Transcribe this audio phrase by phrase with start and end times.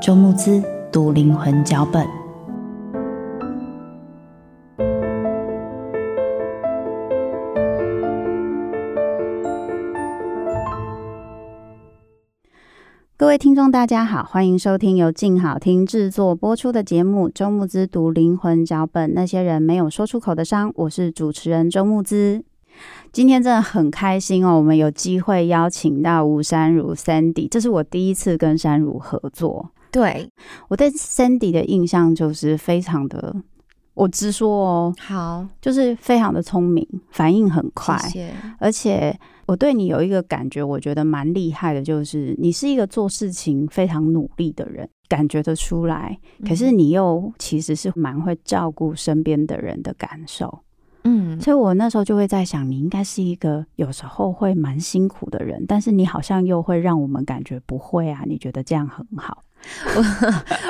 [0.00, 0.62] 周慕姿。
[0.92, 2.06] 读灵魂脚本。
[13.16, 20.70] 各位听众，大家好，欢迎收听由静好听制作播出的节目《周慕姿读灵魂脚本》，那些人没有说出口的伤。
[20.76, 22.44] 我是主持人周慕姿。
[23.10, 29.70] 今天真的很开心哦，我们有机会邀请到吴山如 Sandy，这是我第一次跟山如合作。
[29.90, 30.28] 对，
[30.68, 33.34] 我对 Sandy 的印象就是非常的，
[33.94, 38.34] 我直说哦，好，就是非常的聪明，反应很快，谢谢。
[38.58, 46.18] 而且我对你有一个感觉，我觉得蛮厉害的，就是你是一个做事情非常努力的人，感觉得出来。
[46.46, 50.60] 可是你又其实是蛮会照顾身边的人的感受，
[51.04, 59.42] 嗯，所以我那时候就会在想，你应该是一个有时候会蛮辛苦的人，但是你好像又会让我们感觉不会啊，你觉得这样很好。
[59.94, 60.04] 我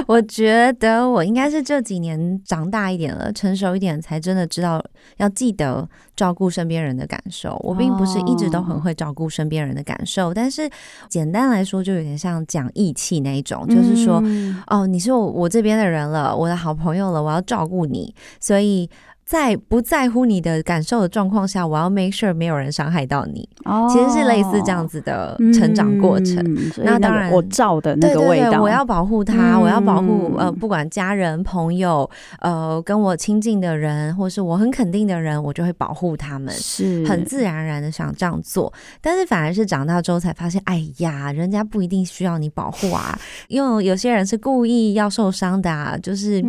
[0.17, 4.83] 我觉得我应该是这几年长大一点了，成熟一点，才真的知道
[5.17, 7.61] 要记得照顾身边人的感受。
[7.62, 10.69] 我并不是一直都很会照顾身边人的感受，但是
[11.09, 14.23] 简单来说，就有点像讲义气那一种，就是说，
[14.67, 18.89] 哦，你是我我这边的人了，我的好朋友了，我要照顾你，所以。
[19.26, 23.48] 在不在乎你的感受的状况下，我要 make sure 没有人伤害到你。
[23.64, 26.37] 哦，其实是类似这样子的成长过程。
[26.44, 36.54] 嗯、那当然，我照的那个味道，对对对，我要保护他，嗯、我要保护呃，不管家人、朋友，呃，跟我亲近的人，或是我很肯定的人，我就会保护他们。
[36.54, 38.72] 是，很自然而然的想这样做。
[39.00, 46.41] 但是反而是长大之后才发现，哎呀，人家不一定需要你保护啊， 因为有些人是故意要受伤的啊，就是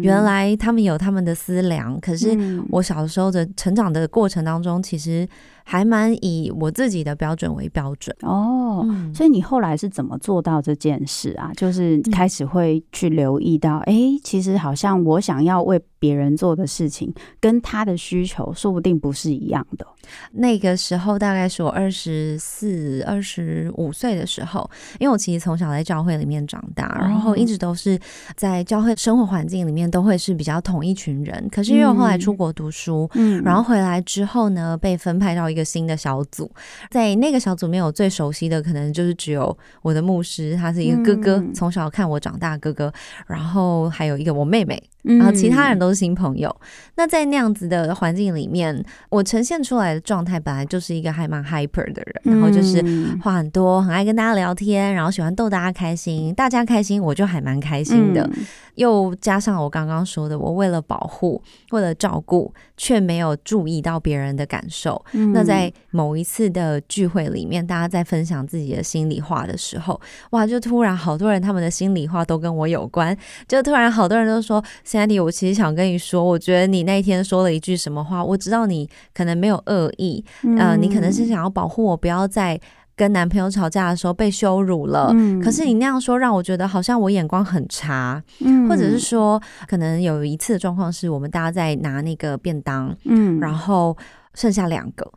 [0.00, 1.94] 原来他们有他们的思量。
[2.06, 2.38] 可是
[2.70, 5.28] 我小时候的成长的过程当中，其实。
[5.68, 11.50] 还蛮以我自己的标准为标准哦，嗯、所以你后来是怎么做到这件事啊？
[11.56, 19.84] 就是开始会去留意到，哎、嗯欸，其实好像我想要为别人做的事情，跟他的需求说不定不是一样的。
[20.30, 27.98] 那个时候大概是我二十四、二十五岁的时候，因为我其实从小在教会里面长大，然后一直都是
[28.36, 31.48] 在教会生活环境里面都会是比较同一群人。
[31.50, 36.48] 可是因为我后来出国读书，嗯，然后回来之后呢，被分派到一个新的小组，
[36.90, 42.92] 在那个小组里面，我最熟悉的可能就是只有我的牧师，他是一个哥哥，从小看我长大哥哥，
[43.26, 44.80] 然后还有一个我妹妹。
[45.06, 46.48] 然后其他人都是新朋友。
[46.48, 46.66] 嗯、
[46.96, 52.82] 那在那样子的环境里面，我呈现出来的状态本来就是一个还蛮 hyper 的人，然后就是
[53.22, 58.28] 话很多，很爱跟大家聊天，然后喜欢逗大家开心，大家开心我就还蛮开心的。
[58.34, 58.44] 嗯、
[58.74, 61.40] 又加上我刚刚说的，我为了保护，
[61.70, 65.00] 为了照顾，却没有注意到别人的感受。
[65.12, 70.00] 嗯、那在某一次的聚会里面，大家在分享自己的心里话的时候，
[70.30, 73.16] 哇，就突然好多人他们的心里话都跟我有关，
[73.46, 74.62] 就突然好多人都说。
[74.84, 82.58] Sandy，我其实想跟你说，我觉得你那天说了一句什么话，我知道你可能没有恶意，嗯、呃，你可能是想要保护我，不要再
[82.96, 85.10] 跟男朋友吵架的时候被羞辱了。
[85.12, 93.96] 嗯、可是你那样说，让我觉得好像我眼光很差，嗯、或者是说，可能有一次的状况是我们大家在拿那个便当，嗯，然后
[94.34, 95.10] 剩下两个。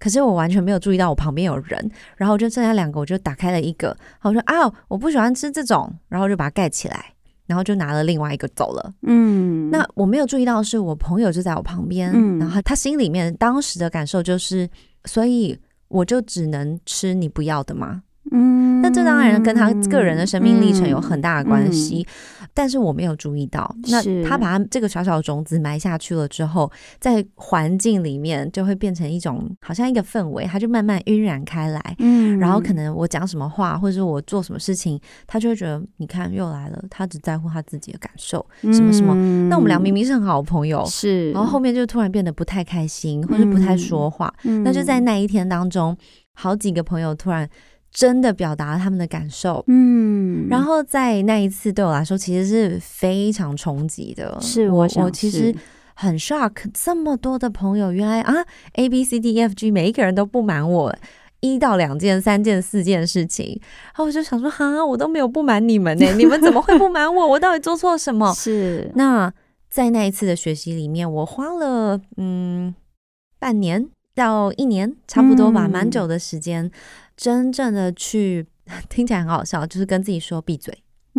[0.00, 3.88] 可是我完全没有注意到我旁边有人，然后就剩下两个，我就打开了一个，
[4.20, 7.12] 然后我说啊，我不喜欢吃这种，然后就把它盖起来，
[7.46, 8.94] 然后就拿了另外一个走了。
[9.02, 14.68] 嗯，那我没有注意到是我朋友就在我旁边，嗯，然后他心里面当时的感受就是，
[15.04, 15.58] 所以
[15.88, 18.02] 我就只能吃你不要的吗？
[18.32, 23.74] 嗯，那这当然跟他个人的生命历程有很大的关系，嗯嗯、但是我没有注意到。
[23.88, 26.70] 那他把他这个小小的种子埋下去了之后，
[27.00, 31.96] 在环境里面就会变成一种好像一个氛围，他就慢慢晕染开来。
[31.98, 39.14] 嗯，然后可能我讲什么话，或者是我做什么事情，他就会觉得你看又来了，他只在乎他自己的感受，什么什么。
[39.16, 44.32] 嗯、那我们俩明明是很好的朋友，是，然后后面就突然变得不太开心，或者不太说话。
[44.44, 45.96] 嗯、那就在那一天当中，
[46.34, 47.48] 好几个朋友突然。
[47.92, 54.38] 真的表达了他们的感受，嗯，然后在那一次对我来说，其实是非常冲击的。
[54.40, 55.52] 是我，我其实
[55.94, 58.44] 很 shock，这么多的朋友，原来啊
[58.74, 60.94] ，A B C D E F G 每一个人都不瞒我
[61.40, 67.26] 一到两件、三件、四件事情，然后我就想说，哈，我都没有不瞒你们呢， 你们怎么会不瞒我？
[67.26, 68.32] 我到底做错什么？
[68.34, 69.32] 是那
[69.68, 72.72] 在那一次的学习里面，我花了嗯
[73.40, 76.70] 半年到一年，差不多吧，蛮、嗯、久的时间。
[77.20, 78.46] 真正的去
[78.88, 80.72] 听起来很好笑，就是跟自己说闭嘴，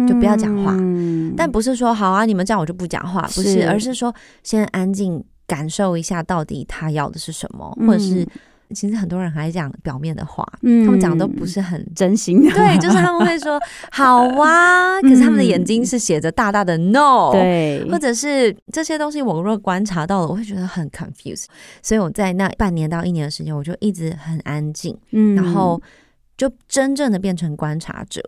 [0.08, 0.76] 就不要讲话。
[0.80, 3.70] 嗯、但不是说好啊，你们这样我就不讲话，不是，是。
[3.70, 4.12] 而是说
[4.42, 8.28] 先安静感受一下，到底他要的是什么，嗯、或者是
[8.74, 12.52] 其实很多人还讲表面的话，嗯、他们讲的都不是很真心的。
[12.52, 13.60] 对，就是他们会说
[13.92, 21.46] 好啊， 可是他们的眼睛是写着大大的 no，对，或者是这些东西，我若观察到了，我会觉得很 confused。
[21.82, 25.82] 所以我在那半年到一年的时间，我就一直很安静，嗯，然后。
[26.38, 28.20] 就真正的变成观察者。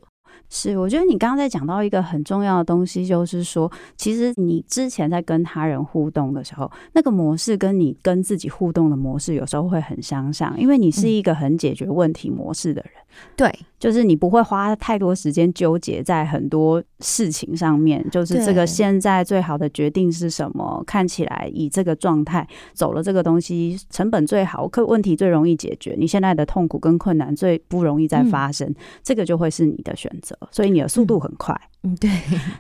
[0.56, 12.94] 是，我觉得你刚刚在讲到一个很重要的东西，就是说，其实你之前在跟他人互动的时候，那个模式跟你跟自己互动的模式有时候会很相像，因为你是一个很解决问题模式的人。
[13.02, 13.60] 嗯、对。
[13.84, 20.82] 就是你不会花太多时间纠结在很多事情上面，就是这个现在最好的决定是什么？
[20.88, 31.60] 看起来以这个状态走了这个东西，成本最好，可问题最容易解决，你现在的痛苦跟困难最不容易再发生，嗯、这个就会是你的选择，所以你的速度很快。
[31.84, 32.10] 嗯，对。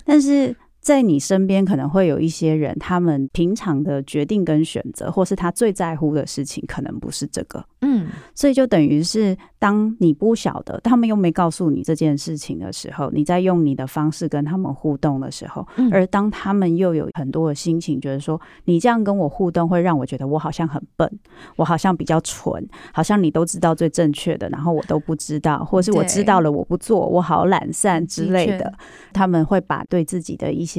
[0.05, 7.63] 但是在你身边可能会有一些人，他们平常的决定跟选择，或是他最在乎的事情，可能不是这个。
[7.79, 21.09] 嗯，所以就等于是，当你不晓得，他们又没告诉你这件事情的时候，你在用你的方式跟他们互动的时候，嗯、而当他们又有很多的心情，觉得说你这样跟我互动会让我觉得我好像很笨，
[21.55, 28.73] 我好像比较蠢，好像你都知道最正确的，然后我都不知道，或是我知道了我不做，我好懒散之类的，
[29.13, 30.72] 他们会把对自己的一些，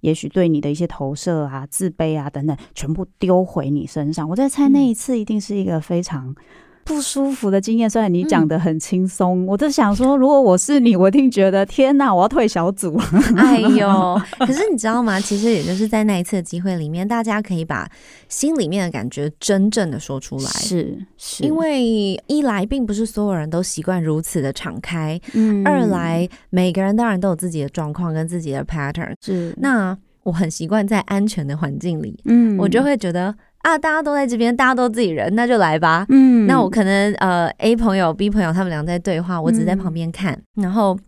[0.00, 4.28] 也许对你的一些投射啊、自卑啊等等，全部丢回你身上。
[4.28, 6.34] 我在猜那一次一定是一个非常。
[6.84, 12.98] 不舒服的经验，虽然你讲的很轻松，嗯、我就想说，如果我是你，我一定觉得天哪，我要退小组。
[13.36, 14.20] 哎呦！
[14.40, 15.20] 可是你知道吗？
[15.20, 17.88] 其实也就是在那一次的机会里面，大家可以把
[18.28, 20.50] 心里面的感觉真正的说出来。
[20.50, 21.82] 是，是因为
[22.26, 29.14] 一来并不是所有人都习惯如此的敞开，嗯、二来每个人当然都有自己的状况跟自己的 pattern。
[29.24, 33.34] 是，那我很习惯在安全的环境里，嗯，我就会觉得。
[33.62, 33.78] 啊！
[33.78, 36.04] 大家都在这边，大家都自己人，那就来吧。
[36.08, 40.34] 嗯，那我可能呃，A 朋友、B 朋友他们俩在对话，我只在旁边看。
[40.56, 40.98] 嗯、然后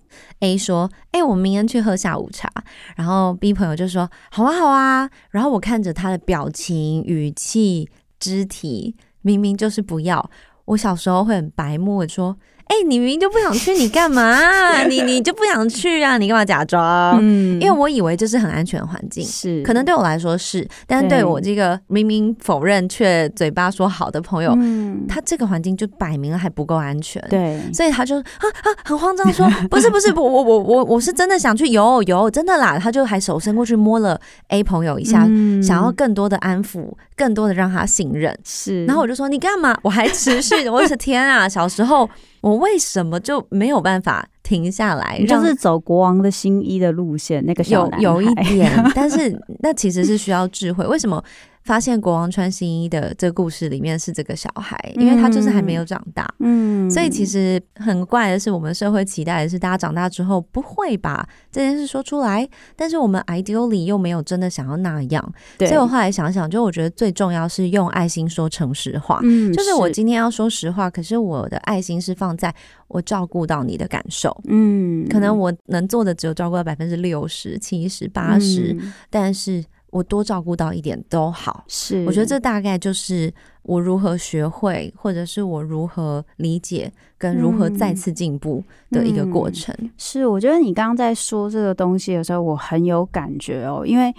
[0.40, 2.48] A 说：“哎、欸，我们明天去喝下午茶。”
[2.96, 7.88] 然后 B 朋友就说：“好啊，好啊。”然后我看着他的表情、语气、
[8.18, 10.30] 肢体，明明就是不要。
[10.66, 12.36] 我小时候会很白目，说。
[12.66, 14.82] 哎、欸，你明明就不想去，你干嘛？
[14.88, 16.18] 你你就不想去啊？
[16.18, 17.18] 你干嘛假装？
[17.20, 28.24] 嗯，因为我以为这是很安全的环境，是可能对我来说是，但是对我这个明明否认却嘴巴说好的朋友，嗯，他这个环境就摆明了还不够安全，对，所以他就啊
[28.62, 34.18] 啊很慌张说， 不是不是不我我我我是真的想去，有有真的啦，他就还手伸过去摸了
[34.48, 39.76] A 朋友一下，嗯、想要更多的安抚，更多的让他信任，是，然后我就说你干嘛？
[39.82, 42.08] 我还持续， 我的天啊，小时候。
[42.44, 45.20] 我为什么就没有办法停下来？
[45.26, 50.86] 就是走国王的新衣的路线，那个小有有一点， 但是那其实是需要智慧。
[50.86, 51.20] 为什么？
[51.64, 62.46] 发现国王穿新衣的这个故事里面是这个小孩，因为他就是还没有长大，嗯，所以其实很怪的是，我们社会期待的是大家长大之后不会把这件事说出来，
[62.76, 72.54] 但是我们 ideally 又没有真的想要那样，所以我后来想想，就我觉得最重要是用爱心说诚实话，嗯，就是我今天要说实话，可是我的爱心是放在
[72.88, 78.76] 我照顾到你的感受，嗯，可能我能做的只有照顾到百分之六十、七十、八十，
[79.10, 79.64] 但是。
[79.94, 81.64] 我多照顾到一点都好。
[81.68, 88.60] 是，我觉得这大概就是我如何学会，或者是我如何理解，跟如何再次进步
[88.90, 89.72] 的一个过程。
[89.78, 89.90] 嗯嗯。
[89.96, 94.12] 是，我觉得你刚刚在说这个东西的时候，我很有感觉哦，因为。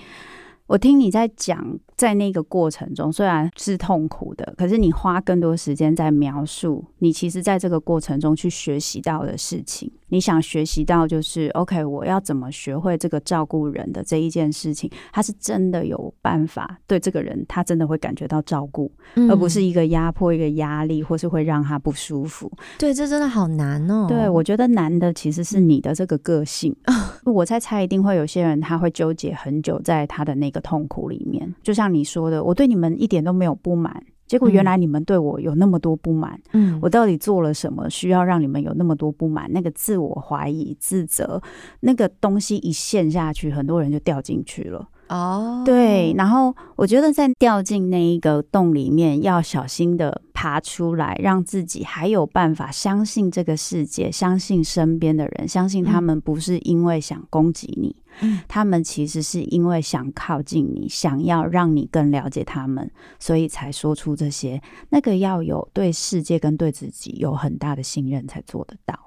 [0.67, 9.91] 我听你在讲，在那个过程中虽然是痛苦的，可是你花更多时间在描述你其实在这个过程中去学习到的事情。
[10.09, 22.49] 你想学习到就是，OK，我要怎么学会这个照顾人的这一件事情，他是真的有办法对这个人，他真的会感觉到照顾，嗯、而不是一个压迫、一个压力，或是会让他不舒服。
[22.77, 24.05] 对，这真的好难哦。
[24.07, 26.73] 对，我觉得难的其实是你的这个个性。
[27.25, 39.51] 我在猜，一定会有些人他会纠结很久在他的那个痛苦里面，就像你说的，我对你们一点都没有不满，结果原来你们对我有那么多不满，嗯，我到底做了什么需要让你们有那么多不满？
[39.51, 41.42] 那个自我怀疑、自责，
[41.82, 44.88] 那个东西一陷下去，很多人就掉进去了。
[45.08, 64.62] 哦，对，然后我觉得在掉进那一个洞里面，要小心的爬出来，让自己还有办法相信这个世界，相信身边的人，相信他们不是因为想攻击你，嗯，他们其实是因为想靠近你，想要让你更了解他们，所以才说出这些。
[64.89, 68.98] 那个要有对世界跟对自己有很大的信任才做得到。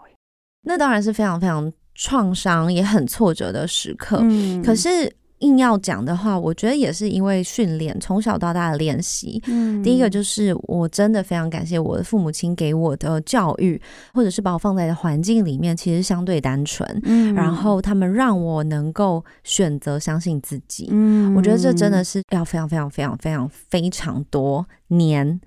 [0.62, 5.12] 那当然是非常非常创伤也很挫折的时刻，嗯，可是。
[5.40, 9.40] 硬要讲的话，我觉得也是因为训练，从小到大的练习。
[9.46, 13.80] 嗯，第一个就是我真的非常感谢我的父母亲给我的教育，
[14.12, 16.86] 或者是把我放在的环境里面，其实相对单纯。
[17.04, 20.88] 嗯，然后他们让我能够选择相信自己。
[20.90, 25.40] 嗯，我觉得这真的是要非常非常非常非常非常多年，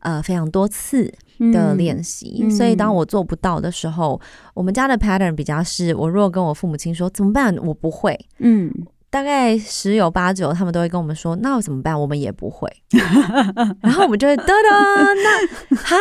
[0.00, 1.10] 呃，非常多次
[1.52, 2.40] 的练习。
[2.42, 4.20] 嗯，所以当我做不到的时候，
[4.52, 8.18] 我们家的 pattern 比较是，我如果跟我父母亲说怎么办，我不会。
[8.40, 8.70] 嗯。
[9.10, 11.98] 大概十有八九，他们都会跟我们说：“那我怎么办？
[11.98, 12.70] 我们也不会。
[13.80, 14.52] ”然后我们就会噔噔，
[15.24, 15.96] 那哈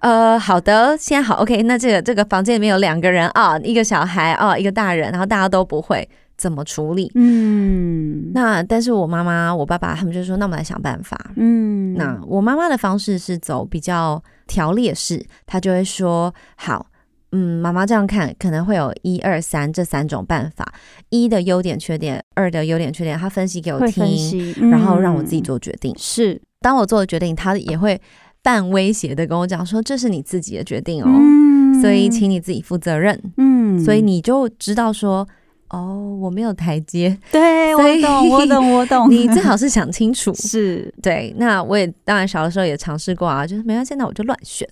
[0.00, 1.62] 呃，好的，现在好，OK。
[1.64, 7.12] 那这个这个房间里面有两个人啊，一个小孩啊，一个大人，然后大家都不会怎么处理。
[7.14, 16.86] 嗯，那但是我妈妈、我爸爸他们就说：“那我们来想办法。”嗯，那我妈妈的方式是走比较条列式，她就会说：“好。”
[17.32, 20.72] 嗯，妈妈这样看可能会有一二三这三种办法，
[21.10, 25.94] 一的优点缺点，二的优点缺点，他分析给我听，嗯、然后让我自己做决定。
[25.98, 28.00] 是，当我做了决定，他也会
[28.42, 35.28] 半威胁的跟我讲说：“这是你自己的决定哦，嗯、所以请你自己负责任。”嗯，所以你就知道说
[35.68, 39.10] ：“哦，我没有台阶。”对，我懂，我懂，我懂。
[39.12, 40.32] 你最好是想清楚。
[40.40, 41.34] 是对。
[41.36, 44.66] 那我也当然小的时候也尝试过啊，就是没关系，那我就乱选。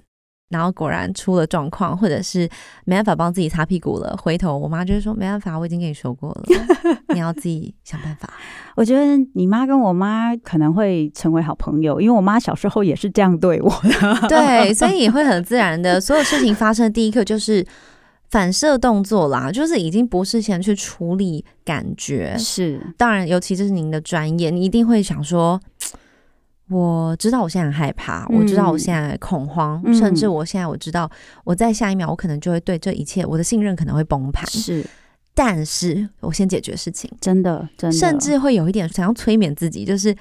[0.48, 2.48] 然后果然出了状况，或者是
[2.84, 4.16] 没办法帮自己擦屁股了。
[4.22, 6.44] 回头我妈就说：“没办法，我已经跟你说过了，
[7.12, 8.32] 你要自己想办法。”
[8.76, 14.28] 我觉得你妈跟我妈可能会成为好朋友，因为我妈小时候也是这样对我的。
[14.28, 17.66] 对，所以也会很自然的，所有事情发生的第一刻就是
[18.30, 22.36] 反射动作啦，就是已经不是先去处理感觉。
[22.38, 25.60] 是，当然，尤其这是您的专业，你一定会想说。
[26.68, 31.10] 我知道我现在很害怕，我知道我现在恐慌，嗯、甚至我现在我知道
[31.44, 34.44] 我在下一秒我可能就会对这一切我的信任可能会崩盘。
[34.50, 34.84] 是，
[35.34, 40.14] 但是我先解决事情，真的，真的，甚至会有一点想要催眠自己，就是。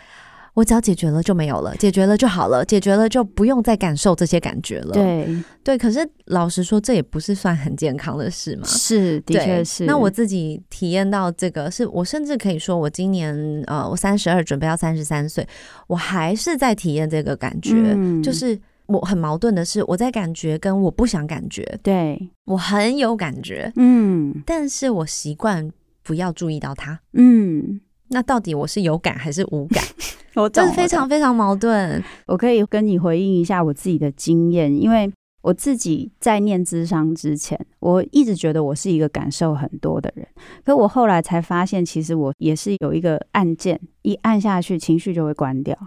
[0.55, 4.93] 我只要解决了就没有了，解决了就好了，解决了就不用再感受这些感觉了。
[4.93, 5.27] 对
[5.63, 8.65] 对，可是老实说，这也不是算很健康的事嘛。
[8.65, 9.85] 是，的确是。
[9.85, 13.35] 那我自己体验到这个，是我甚至可以说，我今年
[13.67, 15.45] 呃，我三十二，准备要三十三岁，
[15.87, 17.73] 我还是在体验这个感觉。
[17.75, 21.77] 嗯，就是我很矛盾的是，我在感觉跟我不想感觉。
[21.83, 25.69] 对，我很有感觉，嗯，但是我习惯
[26.01, 27.01] 不要注意到它。
[27.13, 29.83] 嗯，那到底我是有感还是无感？
[30.35, 32.03] 我这是非常非常矛盾。
[32.27, 40.27] 我可以跟你回应一下我自己的经验，因为我自己在念智商之前，我一直觉得我是一个感受很多的人，
[40.65, 45.77] 可我后来才发现，其实我也是有一个按键，一按下去，情绪就会关掉。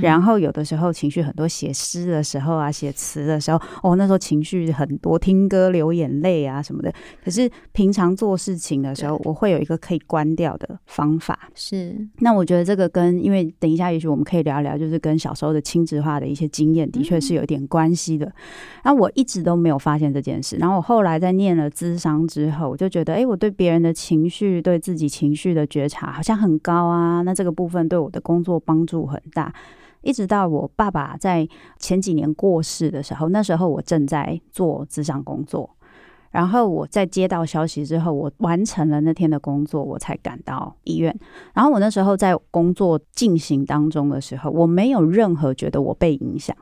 [0.00, 6.92] 然后有的时候情绪很多，写诗的时候啊，写词的时候，哦，那时候情绪很多，听歌流眼泪啊什么的。
[7.24, 11.38] 可是平常做事情的时候，我会有一个可以关掉的方法。
[11.54, 18.32] 是，那我觉得这个跟，因为等一下也许我们可以聊聊，就是跟小时候的亲子化的一些经验，的确是有点关系的。
[18.82, 27.22] 然后我一直都没有发现这件事，然后我后来在念了智商之后，我就觉得，哎，我对别人的情绪，对自己情绪的觉察好像很高啊。
[27.22, 29.52] 那这个部分对我的工作帮助很大。
[30.02, 31.48] 一直到我爸爸在
[31.78, 35.68] 前几年过世的时候，那时候我正在做咨商工作，
[36.30, 41.16] 然后我在接到消息之后，我完成了那天的工作，我才赶到医院。
[41.54, 46.56] 然后我那时候在工作进行当中的时候，我没有任何觉得我被影响，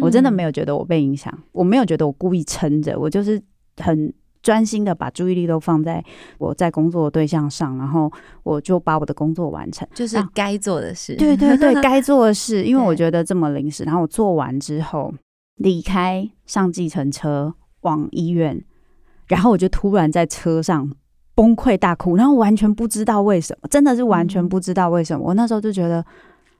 [0.00, 3.40] 我真的没有觉得我被影响，我没有觉得我故意撑着，我就是
[3.76, 4.12] 很
[4.42, 6.04] 专心的把注意力都放在
[6.38, 11.14] 我在工作的对象上，然后我就把我的工作完成，就是该做的事。
[11.16, 15.14] 对对对，该做的事，因为我 觉得这么临时，然后我做完之后
[15.56, 18.64] 离开，上计程车往医院。
[19.28, 20.92] 然后我就突然在车上
[21.34, 25.24] 崩溃大哭，然后完全不知道为什么，真的是完全不知道为什么。
[25.24, 26.04] 我那时候就觉得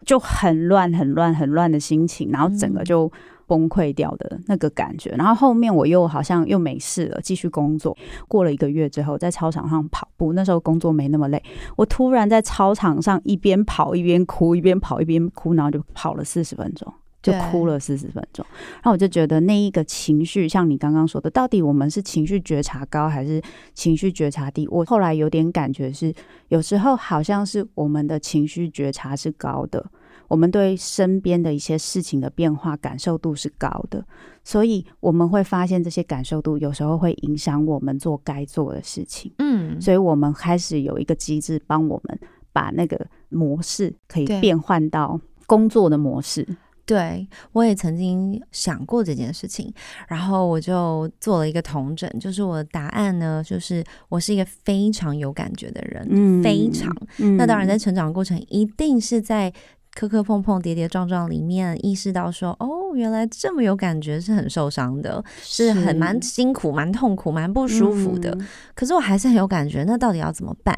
[0.06, 3.12] 就很乱、很乱、很乱的心情，然后整个就
[3.52, 5.10] 崩溃掉的那个感觉。
[5.10, 7.94] 然后后面我又好像又没事了，继续工作。
[8.26, 11.42] 过了一个月之后，在操场上跑步，那时候工作没那么累。
[11.76, 16.90] 我突然在操场上一边跑一边哭，一边跑一边哭，然后就跑了四十分钟。
[17.22, 23.40] 就哭了四十分钟，然后我就觉得那一个情绪，像你刚刚说的，到底我们是情绪觉察高还是
[23.74, 24.66] 情绪觉察低？
[24.68, 26.12] 我后来有点感觉是，
[26.48, 29.88] 有时候好像是我们的情绪觉察是高的，
[30.26, 34.04] 我们对身边的一些事情的变化感受度是高的，
[34.42, 39.32] 所以我们会发现这些感受度有时候会影响我们做该做的事情。
[39.38, 42.18] 嗯，所以我们开始有一个机制帮我们
[42.52, 46.44] 把那个模式可以变换到工作的模式。
[46.84, 49.72] 对，我也曾经想过这件事情，
[50.08, 56.94] 然后我就做了一个统整，就是我的答案呢，就是我是一个非常有感觉的人，嗯，非常。
[57.18, 59.52] 嗯，那当然，在成长过程，一定是在
[59.94, 68.30] 磕磕碰碰、跌跌撞撞里面，意识到说，哦，原来这么有感觉是很受伤的，是很蛮辛苦、蛮痛苦、蛮不舒服的。
[68.38, 70.74] 嗯，可是我还是很有感觉，那到底要怎么办？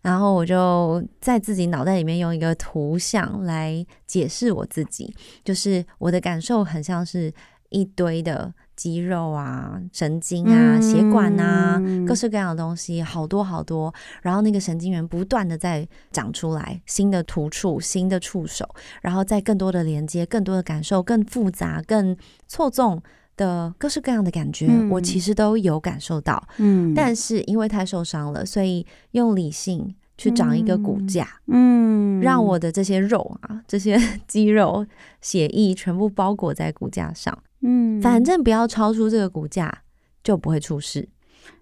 [0.00, 7.32] 然后我就在自己脑袋里面用一个图像来解释我自己，就是我的感受很像是
[7.70, 13.92] 一堆的肌肉啊、神经啊、血管啊，各式各样的东西，好多好多。
[14.22, 18.64] 然后那个神经元不断的在长出来，新的突触、新的触手，
[19.02, 22.16] 然后再更多的连接、更多的感受、更复杂、更
[22.46, 23.02] 错综
[23.36, 26.40] 的各式各样的感觉，我其实都有感受到。
[26.58, 29.96] 嗯，但是因为太受伤了，所以用理性。
[30.20, 34.84] 去长一个骨架，嗯，让我的这些肉啊，这些 肌肉、
[35.20, 39.82] 血液全部包裹在骨架上，嗯，反正不要超出这个股价，
[40.22, 41.08] 就不会出事。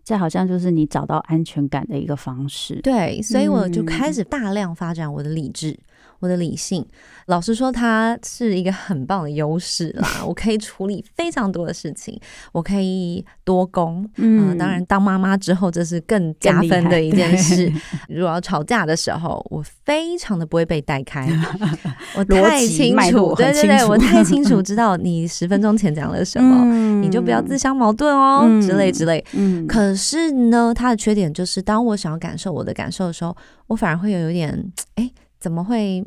[0.04, 2.80] 这好像就是你找到安全感的一个方式。
[2.82, 5.76] 对，所以我就开始大量发展我的理智。
[6.20, 6.84] 我的理性，
[7.26, 10.08] 老实说，它是一个很棒的优势啦。
[10.26, 12.18] 我可以处理非常多的事情，
[12.52, 14.08] 我可以多工。
[14.16, 17.70] 嗯、呃，当然，当妈妈之后，这是更加分的一件事。
[18.08, 21.28] 如果要吵架的时候，我非常的不会被带开。
[22.16, 29.22] 我太清楚，对对对，我 太清楚知道你十分钟前讲了什么，嗯、你就不要自相矛盾哦，嗯、之类之类。
[29.32, 35.10] 嗯，可是呢，它的缺点就是，当我想要感受我的感受的时候，我反而会有有点哎。
[35.38, 36.04] 怎么会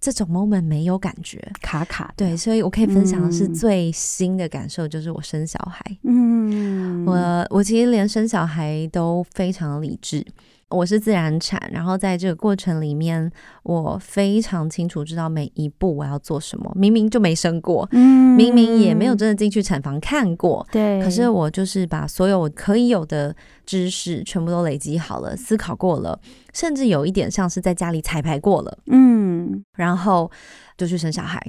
[0.00, 2.12] 这种 moment 没有感觉，卡卡？
[2.16, 5.80] 对，所以我可以分享的是最新的感受，就是我生小孩。
[6.02, 10.26] 嗯，我我其实连生小孩都非常理智。
[10.72, 13.30] 我是自然产，然后在这个过程里面，
[13.62, 16.72] 我非常清楚知道每一步我要做什么。
[16.74, 21.02] 明明就没生过，嗯，明明也没有真的进去产房看过，对。
[21.02, 23.34] 可是我就是把所有我可以有的
[23.66, 26.18] 知识全部都累积好了，思考过了，
[26.52, 30.30] 甚至有一点像是在家里彩排过了，嗯，然后
[30.76, 31.40] 就去生小孩。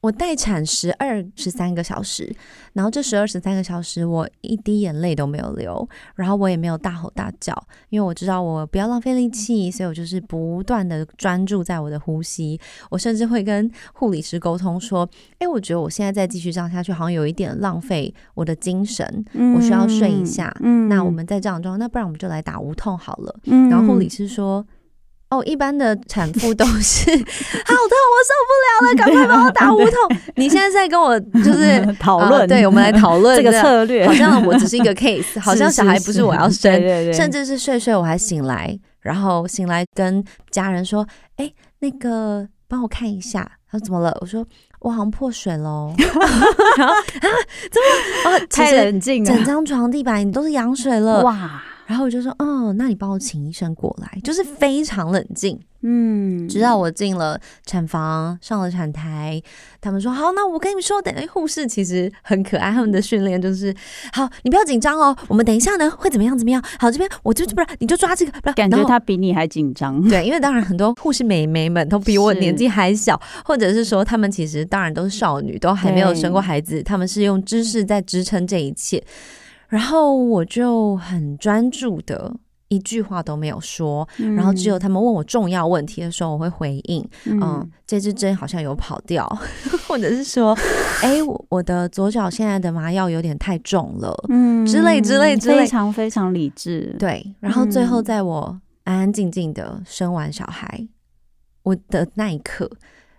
[0.00, 2.34] 我待产十二十三个小时，
[2.72, 7.54] 然后这十二十三个小时我一滴眼泪都没有流，然后我也没有大吼大叫，
[7.90, 12.58] 因为我知道我不要浪费力气，所以我就是不断的专注在我的呼吸。
[12.88, 15.06] 我甚至会跟护理师沟通说
[15.38, 20.50] ：“哎，我觉得我现在再继续这样下去，好像有一点浪费我的精神，我需要睡一下。
[20.62, 24.66] 嗯，那我们再这样装，那不然我们就来打无痛好了。”然后护理师说。
[25.30, 29.94] 哦，一般的产妇都是 好痛，我受不了了，赶快帮我打无痛。
[30.34, 34.04] 你现在在跟我就是 讨论、呃，对，我们来讨论 这个策略。
[34.06, 41.06] 好像我只是一个 case，好像小孩不是我要生，是是是对对对，甚至是睡睡我还醒来，然后醒来跟家人说
[41.38, 44.44] ：“哎、欸，那个帮我看一下。”他说：“怎么了？”我说
[44.80, 47.00] ：“我好像破水喽。”然后啊，
[47.70, 47.80] 怎
[48.24, 48.36] 么？
[48.36, 51.62] 哦，太冷静了，整张床地板你都是羊水了，哇！
[51.90, 59.42] 然后我就说，哦，那你帮我请医生过来，就是非常冷静，嗯，直到我进了产房，上了产台，
[59.80, 63.74] 他们说好，那我跟你们说，等哎，护士其实很可爱，他们的训练就是
[64.12, 66.62] 好，你不要紧张哦，我们等一下呢会怎么样怎么样？
[66.78, 79.02] 好，这边我就不是，你就抓这个，不是，感觉他比你还紧张，对，因为当然很多护士美眉们都比我年纪还小，或者是说他们其实当然都是少女，都还没有生过孩子，他们是用知识在支撑这一切。
[79.70, 82.36] 然后我就很专注的。
[82.72, 87.04] 一句话都没有说，嗯、然后只有他们问我重要问题的时候，我会回应。
[87.24, 89.26] 嗯，嗯，这支针好像有跑掉，
[89.88, 90.56] 或者是说，
[91.02, 91.16] 哎，
[91.48, 96.94] 我的左脚现在的麻药有点太重了，嗯，之类之类之类，非常非常理智。
[96.96, 100.88] 对，然后最后在我安安静静的生完小孩，嗯、
[101.64, 102.70] 我的那一刻，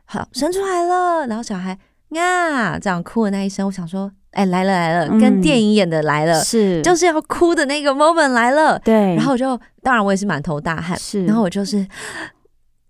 [0.05, 1.77] 好生出来了，然后小孩
[2.17, 4.09] 啊这样哭的那一声，我想说。
[4.31, 8.79] 哎，来了来了，跟电影演的来了，是就是要哭的那个 moment 来了。
[8.79, 11.85] 对，然后我就，当然我也是满头大汗，是，然后我就是，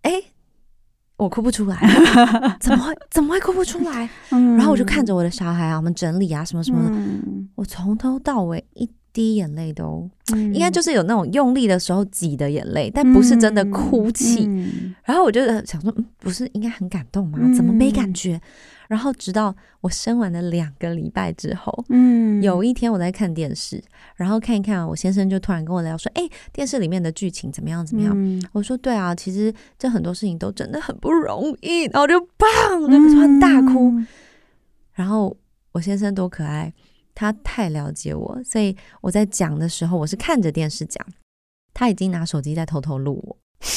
[0.03, 0.11] 哎，
[1.17, 1.77] 我哭不出来，
[2.59, 4.07] 怎么会怎么会哭不出来？
[4.29, 6.95] 然后我就看着我的小孩啊，我们整理啊什么什么的，
[7.55, 14.49] 我从头到尾一滴眼泪都，应该就是有那种用力的时候挤的眼泪，但不是真的哭泣。
[15.03, 17.37] 然后我就想说，嗯，不是应该很感动吗？
[17.55, 18.39] 怎么没感觉？
[18.87, 23.81] 然后直到我生完了两个礼拜之后，嗯，有一天我在看电视，
[24.17, 27.85] 然后看一看，我先生就突然跟我聊说：“哎，电视里面的剧情怎么样？
[27.85, 33.91] 怎么样？”嗯、我说：“对啊，其实这很多事情都真的很不容易。”然后就砰，就突然大哭。
[33.91, 34.07] 嗯、
[34.93, 35.37] 然后
[35.71, 36.73] 我先生多可爱，
[37.13, 41.05] 他太了解我，所以我在讲的时候，我是看着电视讲，
[41.73, 43.37] 他已经拿手机在偷偷录我。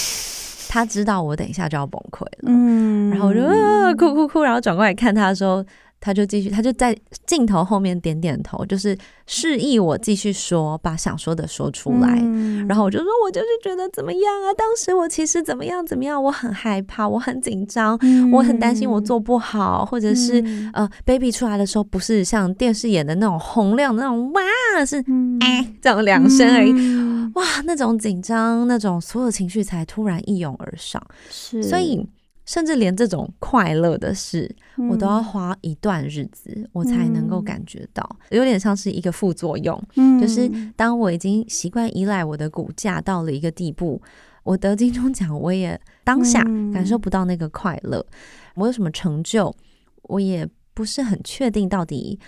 [0.68, 5.64] 他知道我等一下就要崩溃了，嗯，然后我就啊哭哭哭，然后转过来看他的时候，
[6.04, 8.94] 他就继续，他就在镜头后面点点头，就是
[9.26, 12.20] 示意我继续说，把想说的说出来。
[12.22, 14.52] 嗯、然后我就说，我就是觉得怎么样啊？
[14.54, 16.22] 当时我其实怎么样怎么样？
[16.22, 24.42] 我很害怕，我很紧张，嗯、我很担心我做不好，或者是、嗯、呃，baby 出来的时候不是像电视演的那种洪亮那种哇，
[24.84, 25.02] 是
[25.40, 26.70] 哎、这样两声而已。
[26.74, 32.06] 嗯哇，那种紧张，那种所有情绪才突然一涌而上，是，所以
[32.44, 44.00] 甚至连这种快乐的事，嗯、我都要花一段日子，我才能够感觉到，嗯、有点像是一个副作用，嗯、就是当我已经习惯依赖我的骨架到了一个地步，
[44.42, 48.16] 我得金钟奖，我也当下感受不到那个快乐，嗯、
[48.56, 49.54] 我有什么成就，
[50.02, 52.18] 我也不是很确定到底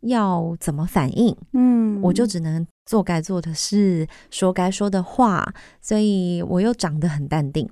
[0.00, 2.66] 要怎么反应，嗯，我就只能。
[2.84, 7.66] 做该做的事，说该说的话，所以我又长得很淡定，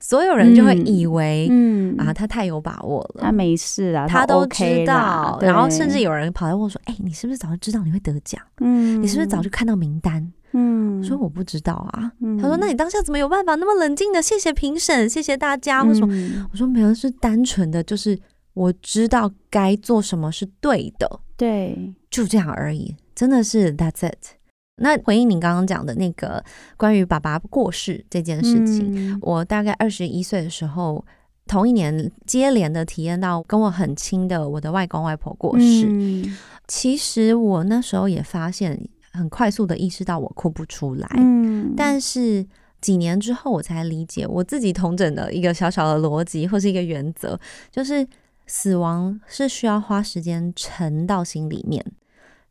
[0.00, 8.40] 所有人就会以为，嗯，嗯啊，他太有把握了，他没事啊，他都知道，然后甚至有人跑来问我说：“哎、欸，你是不是早就知道你会得奖？
[8.60, 12.10] 嗯，你是不是早就看到名单？”嗯，我说我不知道啊。
[12.20, 14.20] 嗯、他说：“那你当下怎么有办法那么冷静的？
[14.20, 18.18] 谢谢评审，谢谢大家，为什么？”嗯、我说：“没有，是单纯的，就是
[18.54, 24.34] 我知道该做什么是对的，对，就这样而已，真的是 That's it。”
[24.80, 26.42] 那回应你刚刚讲的那个
[26.76, 31.04] 关于爸爸过世这件事情，嗯、我大概二十一岁的时候，
[31.46, 35.86] 同一年接连的体验到跟我很亲的我的外公外婆过世。
[35.88, 41.08] 嗯、其实我那时候也发现，很快速的意识到我哭不出来。
[41.18, 42.46] 嗯、但是
[42.80, 47.38] 几年之后，我才理解我自己同整的一个小小的逻辑或是一个原则，
[47.70, 48.06] 就是
[48.46, 51.84] 死亡是需要花时间沉到心里面。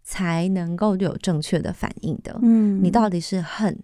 [0.10, 2.36] 才能够有正确的反应的。
[2.42, 3.78] 嗯，你到底是恨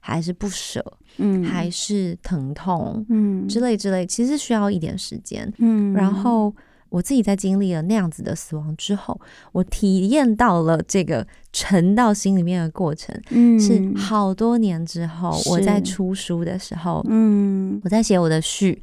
[0.00, 0.84] 还是不舍？
[1.18, 3.06] 嗯，还是疼痛？
[3.08, 5.52] 嗯，之类之类，其实需要一点时间。
[5.58, 6.52] 嗯，然后
[6.88, 9.20] 我自己在经历了那样子的死亡之后，
[9.52, 13.14] 我体验到了这个沉到心里面的过程。
[13.30, 18.82] 嗯，是好多年之后，我在出书的时候，嗯，我在写我的序。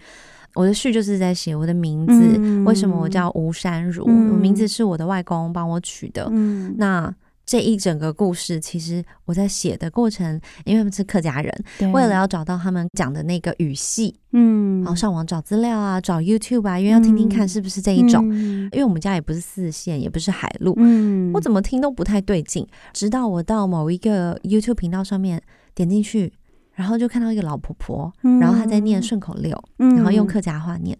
[0.55, 4.05] 我的序就是在写我的名字，嗯、为什么我叫吴山如？
[4.07, 6.27] 嗯、我名字是我的外公帮我取的。
[6.31, 7.13] 嗯、那
[7.45, 11.53] 这一整个故事，其实我在写的过程，因为他们是客家人，
[11.91, 18.27] 为了要找到他们讲的那个语系，嗯，然后上网找资料啊，找 YouTube 啊，因为要听听看是不是这一种。
[18.31, 22.65] 嗯、因为我们家也不是四线，也不是海陆，嗯，我怎么听都不太对劲。
[22.93, 25.41] 直到我到某一个 YouTube 频道上面
[25.75, 26.33] 点进去。
[26.75, 30.95] 然后就看到一个老婆婆，嗯、然后她在念顺口溜，嗯、然后用客家话念，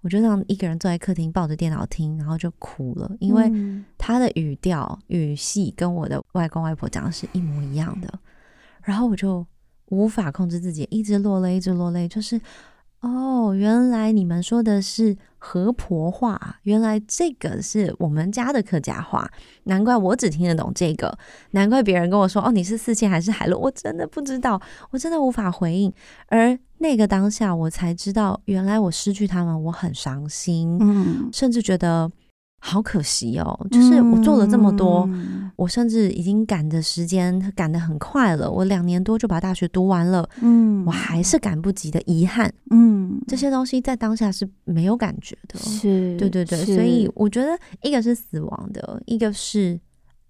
[0.00, 3.52] 我就让一个人坐在客厅抱着电脑听，然后就哭了，因为
[3.96, 8.12] 她的语调语系跟我的外公外婆讲的是一模一样的，
[8.82, 9.46] 然后我就
[9.90, 12.40] 无法控制自己，一直落泪，一直落泪，就是。
[13.00, 19.30] 哦，原来你们说的是河婆话，原来这个是我们家的客家话，
[19.64, 21.16] 难怪我只听得懂这个，
[21.52, 25.92] 难怪别人跟我说哦，你是四线还是海陆，我真的不知道，我真的无法回应。
[26.26, 32.10] 而那个当下，我才知道，原来我失去他们，我很伤心，嗯，甚至觉得。
[32.60, 49.78] 好可惜哦，就是我做了这么多，嗯、我甚至已经赶的时间赶得很快了，我两年多就把大学读完了，嗯，我还是赶不及的遗憾，嗯，这些东西在当下是没有感觉的，是，对对对，所以我觉得一个是死亡的，一个是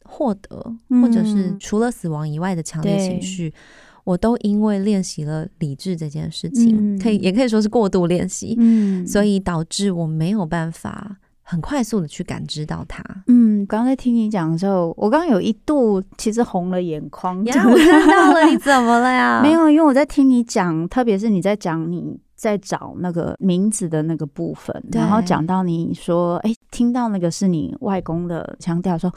[0.04, 1.56] 获得，或者是。
[1.58, 3.52] 除了死亡以外的强烈情绪，
[4.04, 11.16] 我都因为练习了理智这件事情，可以也可以说是过度练习，嗯，所以导致我没有办法
[11.50, 13.02] 很快速的去感知到它。
[13.26, 19.40] 嗯，刚才听你讲的时候，我刚刚有一度其实红了眼眶，呀，我看到了，你 怎么了呀？
[19.42, 29.10] 没有，因为我在听你讲，特别是你在讲你在找那个名字的那个部分，然后讲到你说，哎，听到那个是你外公的腔调，说，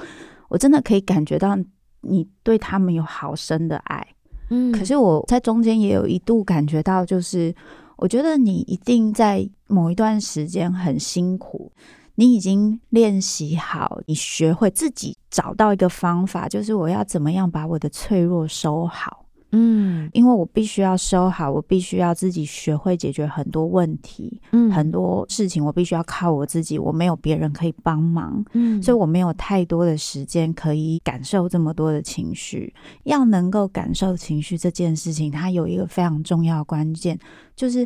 [0.47, 1.57] 我真的可以感觉到
[1.99, 4.07] 你对他们有好深的爱。
[4.49, 7.53] 嗯，可是我在中间也有一度感觉到，就是
[7.97, 11.71] 我觉得你一定在某一段时间很辛苦，
[12.15, 19.25] 你已经练习好，你学会自己找到一个方法，就是我要怎么样把我的脆弱收好。
[19.53, 32.73] 嗯，因为我必须要收好，我必须要自己学会解决很多问题，嗯，很多事情我必须要靠我自己，我没有别人可以帮忙，嗯，所以我没有太多的时间可以感受这么多的情绪。
[33.03, 37.19] 要能够感受情绪这件事情，它有一个非常重要的关键，
[37.53, 37.85] 就是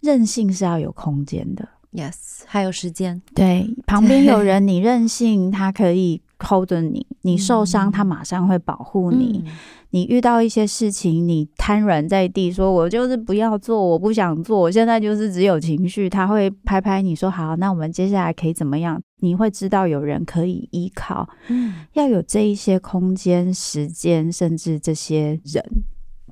[0.00, 9.42] 韧性是要有空间的，yes，还有时间，对，旁边有人，你任性，他可以 hold 着你，你受伤，他马上会保护你。
[9.46, 9.52] 嗯
[9.94, 16.10] 你遇到一些事情，你瘫软在地，说我就是不要做，我不想做，我现在就是只有情绪。
[16.10, 19.00] 他会拍拍你说好，那我们接下来可以怎么样？
[19.20, 21.28] 你会知道有人可以依靠。
[21.46, 25.64] 嗯，要有这一些空间、时间，甚至这些人，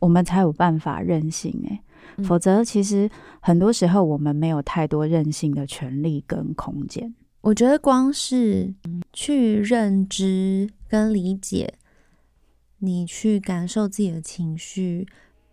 [0.01, 1.55] 我们才有办法任性。
[2.23, 7.15] 诶，否则其实很多时候我们没有太多任性的权利跟空间。
[7.43, 8.73] 我觉得光是
[9.13, 11.75] 去认知跟理解。
[12.85, 15.07] 你去感受自己的情绪，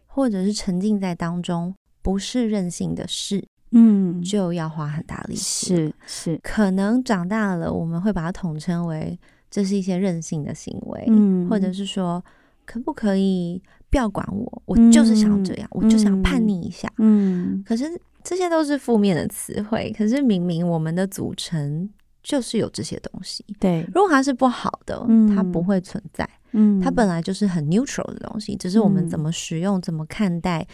[0.08, 5.68] 或者是沉浸在当中，不是任性的事，嗯，就要花很大力气。
[5.68, 9.16] 是是，可能长大了，我们会把它统称为
[9.48, 12.26] 这是一些任性的行为，嗯，或者是说，
[12.66, 14.62] 可不可以不要管我？
[14.66, 17.64] 我就是想这样，嗯，我就想叛逆一下，嗯。
[17.66, 17.86] 可是
[18.24, 21.90] 这些都是负面的词汇，可是明明我们的组成
[22.22, 23.44] 就是有这些东西。
[23.60, 26.30] 对，如果它是不好的，嗯，它不会存在。
[26.52, 30.68] 嗯，它本来就是很 neutral 的东西，只是我们怎么使用、嗯、怎么看待、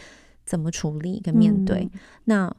[0.44, 1.88] 怎么处理跟面对。
[1.92, 2.56] 嗯、那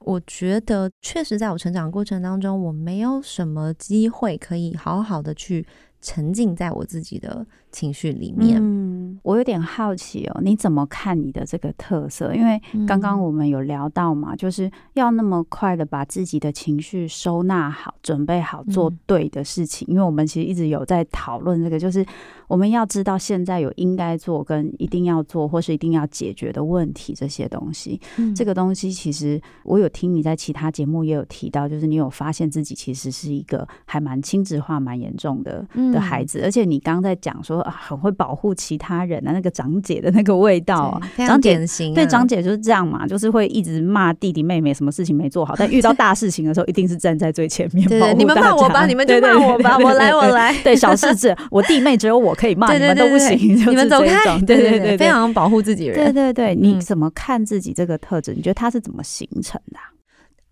[0.00, 5.66] 我觉得，确实在我成长过程当中，我没有什么机会可以好好的去。
[6.04, 8.58] 沉浸在我自己的情绪里面。
[8.60, 12.34] 嗯，我有点好奇哦，你怎么看你的这个特色？
[12.34, 19.88] 因为刚刚我们有聊到嘛，就是要那么快的把自己的情绪收纳好，准备好做对的事情。
[19.88, 22.04] 因为我们其实一直有在讨论这个，就是
[22.46, 27.98] 我们要知道现在有应该做跟一定要做或是一定要解决的问题这些东西。
[28.36, 35.66] 这个东西其实我有听你在其他节目也有提到，就是你有发现自己其实是一个还蛮亲子化蛮严重的。
[35.92, 41.58] 的孩子，而且你刚刚在讲说啊，很会保护其他人啊，那个长姐的那个味道啊，长姐
[41.94, 48.12] 对长姐就是这样嘛，就是会一直骂弟弟妹妹什么事情没做好， 但遇到大事情的时候，一定是站在最前面 保护大家。
[48.12, 50.54] 你们骂我吧，你们就骂我吧，我来我来。
[50.62, 54.38] 对，小事子，我弟妹只有我可以骂，你们 都不行，你们走开。
[54.40, 55.96] 对对对，非常保护自己人。
[55.96, 58.32] 对对对，你怎么看自己这个特质？
[58.34, 59.78] 你觉得它是怎么形成的？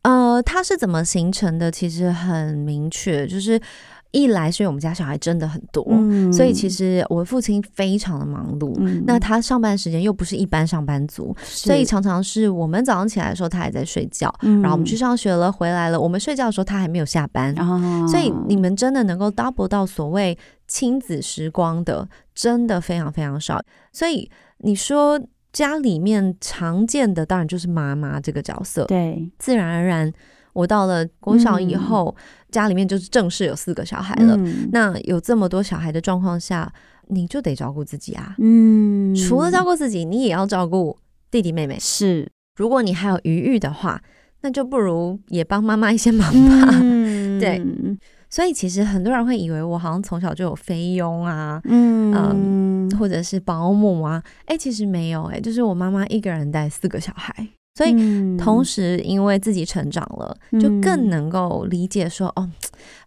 [0.02, 1.70] 呃，它是怎么形成的？
[1.70, 3.60] 其实很明确，就是。
[4.12, 8.74] 一来是因为我们家小孩真的很多，嗯、所以其实我父亲非常的忙碌。
[8.78, 17.54] 嗯、那他上班时间又不是一般上班族，所以常常是我们早上起来的时候他还在睡觉，嗯、然后我们去上学了回来了，我们睡觉的时候他还没有下班。
[17.58, 23.62] 哦、所以你们真的能够 double 到所谓亲子时光的，真的非常非常少。
[23.92, 25.20] 所以你说
[25.52, 30.12] 家里面常见的当然就是妈妈这个角色，对，自然而然。
[30.52, 34.36] 我到了国小以后，嗯、家里面就是正式有四个小孩了。
[34.36, 36.72] 嗯、那有这么多小孩的状况下，
[37.08, 38.34] 你就得照顾自己啊。
[38.38, 40.98] 嗯，除了照顾自己，你也要照顾
[41.30, 41.76] 弟弟妹妹。
[41.78, 44.02] 是，如果你还有余裕的话，
[44.42, 46.70] 那就不如也帮妈妈一些忙吧。
[46.82, 47.62] 嗯、 对，
[48.28, 54.22] 所以其实很多人会以为我好像从小就有菲佣啊，嗯，嗯，或者是保姆啊。
[54.46, 57.48] 哎、欸，其实没有、欸，哎，就是我妈妈一个人带四个小孩。
[57.80, 62.46] 所以，同时因为自己成长了，嗯、就更能够理解说，哦，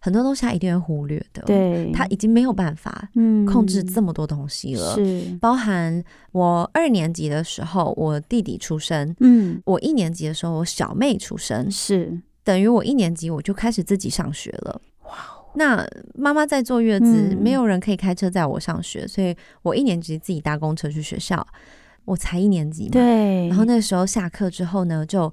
[0.00, 1.42] 很多东西他一定会忽略的。
[1.42, 3.08] 对，他已经没有办法
[3.46, 4.94] 控制这么多东西了。
[4.96, 9.14] 是、嗯，包含我二年级的时候，我弟弟出生。
[9.20, 11.70] 嗯，我一年级的时候，我小妹出生。
[11.70, 14.80] 是，等于我一年级我就开始自己上学了。
[15.04, 15.12] 哇，
[15.54, 21.46] 那妈妈在坐月子，嗯、没有人可以开车载我上学，所以我一年级自己搭公车去学校。
[22.04, 23.48] 我才一年级嘛，对。
[23.48, 25.32] 然后那个时候下课之后呢，就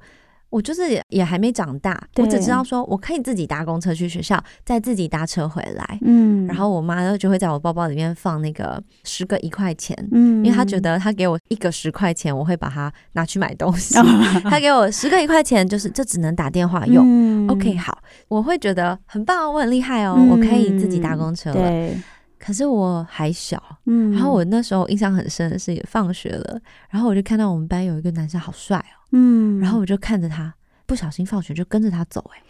[0.50, 5.98] 我就是也还没长大，我只知道说我可以自己搭公车去学校，再自己搭车回来。
[6.02, 13.96] 嗯，然后我妈就会在我包包里面放那个十个一块钱，嗯，因为她觉得她给我一个十块钱，我会把它拿去买东西。
[14.44, 17.02] 她给我十个一块钱，就是这只能打电话用。
[17.08, 21.56] 嗯，OK，好，我会觉得很棒，我很厉害哦，我可以自己搭公车了。
[21.56, 21.98] 对，
[22.44, 28.98] 可是我还小，嗯，然后我那时候印象很深的是也放学了，然后我就看到我们班有一个男生好帅哦。
[29.12, 30.52] 嗯，然后我就看着他，
[30.88, 32.42] 不小心放学就跟着他走，哎，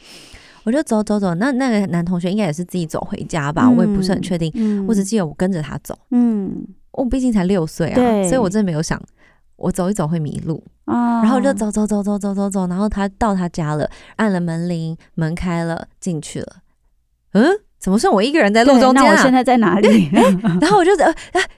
[0.64, 8.30] 我就走走走，那那个男同学应该也是自己走回家吧，嗯、我也不是很确定，嗯、我只记得我跟着他走，嗯，我毕竟才六岁啊，对。
[8.30, 8.98] 所以我真的没有想
[9.58, 16.56] 我走一走会迷路，哦、然后就走走走走走走走，然后他到他家了，按了门铃，门开了，进去了，
[17.34, 17.46] 嗯。
[17.82, 19.08] 怎么剩我一个人在路中间啊？
[19.08, 20.08] 那我现在在哪里？
[20.62, 21.12] 然后我就呃，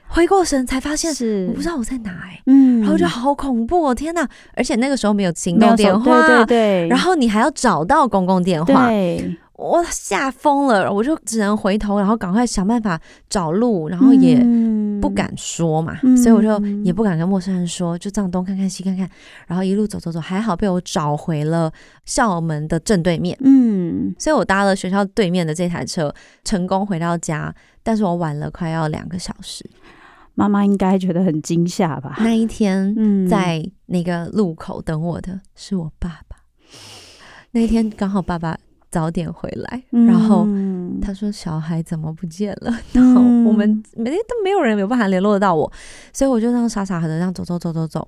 [0.08, 4.26] 回过神才发现是我不知道我在哪哎，嗯，然后就好恐怖哦，天哪！
[4.56, 9.36] 而且那个时候没有行动电话，对对对，然后你还要找到公共电话，对。
[9.56, 14.36] 我吓疯了，我就只能回头，然后赶快想办法找路，然后也
[15.00, 19.08] 不敢说嘛，嗯、所以我就也不敢跟陌生人说，就这样东看看西看看，
[19.46, 21.72] 然后一路走走走，还好被我找回了
[22.04, 23.38] 校门的正对面。
[23.44, 26.12] 嗯，所以我搭了学校对面的这台车，
[26.42, 29.64] 成功回到家，但是我晚了快要两个小时。
[30.34, 32.16] 妈妈应该觉得很惊吓吧？
[32.18, 36.38] 那一天在那个路口等我的是我爸爸，
[37.52, 38.58] 那一天刚好爸爸。
[38.94, 40.46] 早点回来，然后
[41.02, 42.72] 他说小孩怎么不见了？
[42.94, 45.72] 然后我们每天都没有人有办法联络得到我，
[46.12, 48.06] 所以我就这样傻傻的这样走走走走走，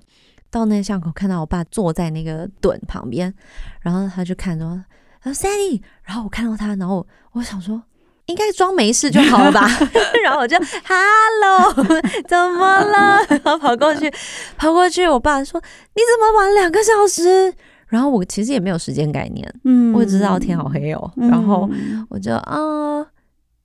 [0.49, 3.33] 到那个巷口看到我爸坐在那个墩旁边，
[3.81, 4.81] 然后他就看着我，
[5.21, 7.83] 他说 Sandy，然后我看到他，然后我想说
[8.27, 9.67] 应该装没事就好了吧，
[10.23, 11.73] 然后我就 Hello，
[12.29, 13.19] 怎么了？
[13.27, 14.09] 然后跑过去，
[14.55, 15.61] 跑过去，我爸说
[15.95, 17.53] 你怎么晚两个小时？
[17.87, 21.69] 然后我其实也没有时间概念，嗯，我也知道天好黑哦，嗯、然后
[22.09, 23.07] 我就啊、呃、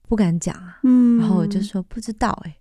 [0.08, 2.56] 不敢讲啊，嗯，然后我就说不知道哎、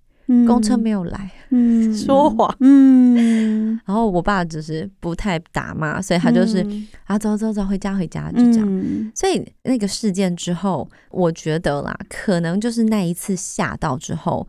[0.47, 14.47] 公车没有来，嗯，说谎，嗯，然后我爸只是不太打骂，所以他就是、嗯、啊走走走回家回家就这样，嗯、所以那个事件之后，我觉得啦，可能就是那一次吓到之后，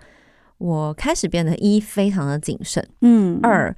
[0.57, 3.77] 我开始变得一非常的谨慎，嗯，二。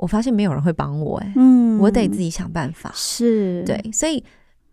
[0.00, 2.90] 我发现没有人会帮我、欸，哎，嗯，我得自己想办法。
[2.94, 4.24] 是，对，所以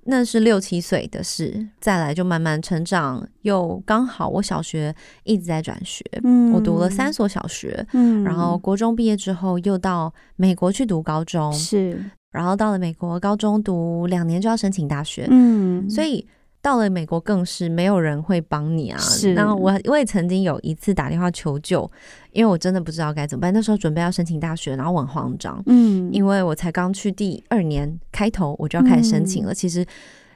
[0.05, 3.27] 那是六七岁的事，再来就慢慢成长。
[3.41, 16.25] 又刚好我小学一直在转学，嗯，我读了三所小学，嗯，然后国中毕业之后又到美国去读高中，是，然后到了美国高中读两年就要申请大学，嗯，所以。
[16.67, 18.97] 到了美国更是没有人会帮你啊！
[18.99, 21.89] 是，然后我我也曾经有一次打电话求救，
[22.33, 23.53] 因为我真的不知道该怎么办。
[23.53, 29.53] 那时候准备要申请大学，然后我很慌张，嗯，因为我才刚去第二年开头，我就要开始申请了。
[29.53, 29.85] 嗯、其实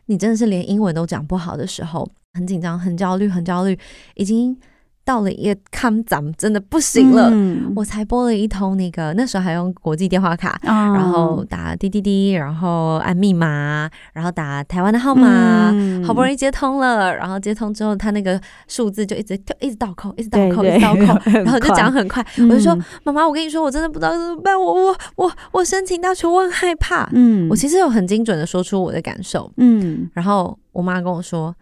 [0.05, 3.77] 你真的是连英文都讲不好的时候，很紧张、很焦虑、很焦虑，
[4.15, 4.57] 已经。
[5.03, 31.55] 到了一个看咱们真的不行了，嗯、我才拨了一通那个，那时候还用国际电话卡，哦、然后打滴滴滴，然后按密码，然后打台湾的号码，嗯、好不容易接通了，然后接通之后，他那个数字就一直一直倒扣，一直倒扣，一直倒扣， 然后就讲很快，嗯、我就说妈妈，我跟你说，我真的不知道怎么办，我我我我申请大学，我很害怕，嗯，我其实有很精准的说出我的感受，嗯，然后我妈跟我说，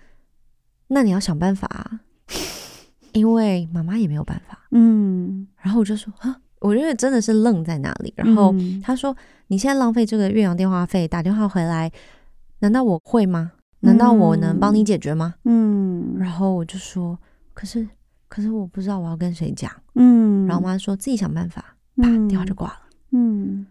[0.89, 2.02] 那你要想办法啊。
[3.13, 8.13] 因为妈妈也没有办法，嗯，然后我就说啊，我因为真的是愣在那里。
[8.15, 9.15] 然后他说
[9.48, 11.91] ：“你现在浪费这个岳阳电话费打电话回来，
[12.60, 13.52] 难道我会吗？
[13.82, 17.17] 难道我能帮你解决吗？”嗯，然后我就说
[17.54, 17.88] ：“可是，
[18.28, 22.80] 可是我不知道我要跟谁讲。”嗯，然后妈妈说自己想办法，啪，电话就挂了。
[23.12, 23.65] 嗯。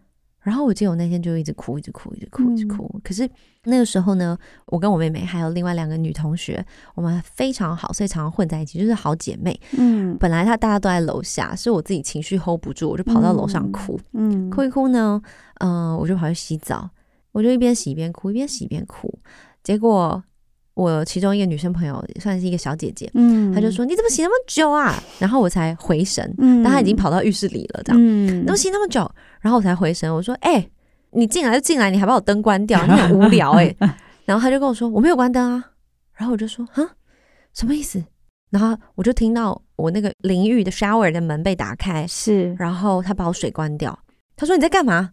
[0.49, 2.89] 然后我记得我那天就一直哭，一直哭，一直哭，一直哭。
[2.95, 3.29] 嗯、可是
[3.65, 4.35] 那个时候呢，
[4.65, 9.59] 我跟我妹妹还有另外两个女同学，我们非常好，所以常常混在一起，就是好姐妹。
[9.77, 13.99] 嗯，本来她大家都在楼下，是我自己情绪 hold 不住，我就跑到楼上哭。
[14.13, 15.21] 嗯，哭一哭呢，
[15.59, 16.89] 嗯、呃，我就跑去洗澡，
[17.31, 19.13] 我就一边洗一边哭，一边洗一边哭，
[19.61, 20.23] 结果。
[20.75, 29.09] 我其中一个女生朋友算是一个小姐姐，嗯，她就说：“你怎么洗那么久啊？”然后我才回神，嗯，但她已经跑到浴室里了，这样，嗯，你怎么洗那么久？
[29.41, 30.71] 然后我才回神，我说：“哎、欸，
[31.11, 35.71] 你进来就进来，你还把我灯关掉，你很无聊哎、欸。”然后她就跟我说：“我没有关灯啊。”
[36.15, 36.83] 然后我就说：“啊，
[37.53, 38.01] 什么意思？”
[38.49, 43.97] 然后我就听到我那个淋浴的 shower 的门被打开，是，然后她把我水关掉。
[44.37, 45.11] 她说：“你在干嘛？”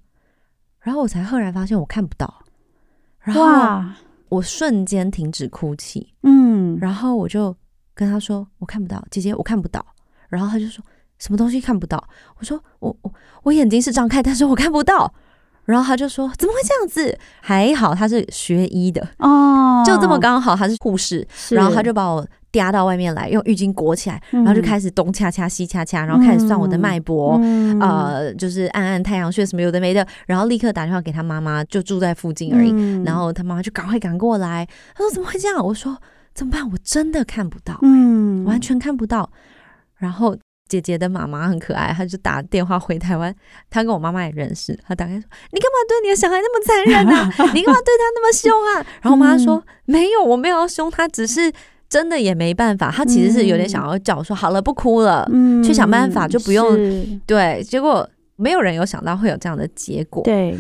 [0.80, 2.42] 然后我才赫然发现我看不到，
[3.18, 4.05] 然后。
[4.30, 7.54] 哇我瞬间停止哭泣，嗯，然后我就
[7.94, 9.84] 跟他说：“我看不到，姐姐，我看不到。”
[10.28, 10.84] 然后他就说
[11.18, 12.02] ：“什么东西看不到？”
[12.38, 13.12] 我说：“我我
[13.44, 15.12] 我眼睛是张开，但是我看不到。”
[15.64, 22.26] 然后他就说：“怎么会这样子？”还好他是学医的哦，就这么刚好他是护士，然后他就把我
[22.59, 27.40] 嗲到外面来，用浴巾裹起来，然后就开始东掐掐西掐掐，然后开始算我的脉搏，
[27.80, 33.02] 呃，就是按按太阳穴什么有的没的，然后立刻打电话给他妈妈，就住在附近而已。
[33.04, 35.96] 然后他妈妈就赶快赶过来，他说：“怎么会这样？”我说
[36.34, 36.70] ：“怎么办？
[36.70, 39.30] 我真的看不到、嗯，完全看不到。”
[39.98, 40.36] 然后。
[40.68, 43.32] 姐姐的妈妈很可爱，她就打电话回台湾。
[43.70, 47.30] 她跟我妈妈也认识，她打开说：“你干嘛对你的小孩那么残忍啊？
[47.54, 51.52] 你干嘛对他那么凶啊？”然后我妈说：“、没有，我没有要凶他，只是
[51.89, 52.91] 真的也没办法。
[52.91, 56.76] 他其实是有点想要叫我说好了，不哭了，嗯、去想办法，就不用
[57.26, 57.62] 对。
[57.62, 60.22] 结果没有人有想到会有这样的结果。
[60.22, 60.59] 对，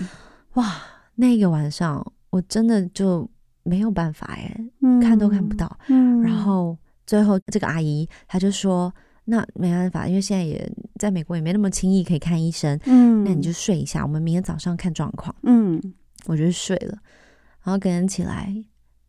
[0.54, 0.76] 哇，
[1.16, 3.28] 那个晚上我真的就
[3.62, 5.78] 没有办法耶，嗯、看都看不到。
[5.88, 8.92] 嗯、然后最后这个阿姨她就说。
[9.28, 12.78] 那没办法，因为现在也在美国，也没那么轻易可以看医生。
[12.84, 15.34] 嗯，那你就睡一下，我们明天早上看状况。
[15.42, 15.82] 嗯，
[16.26, 16.96] 我就睡了，
[17.64, 18.54] 然后隔天起来，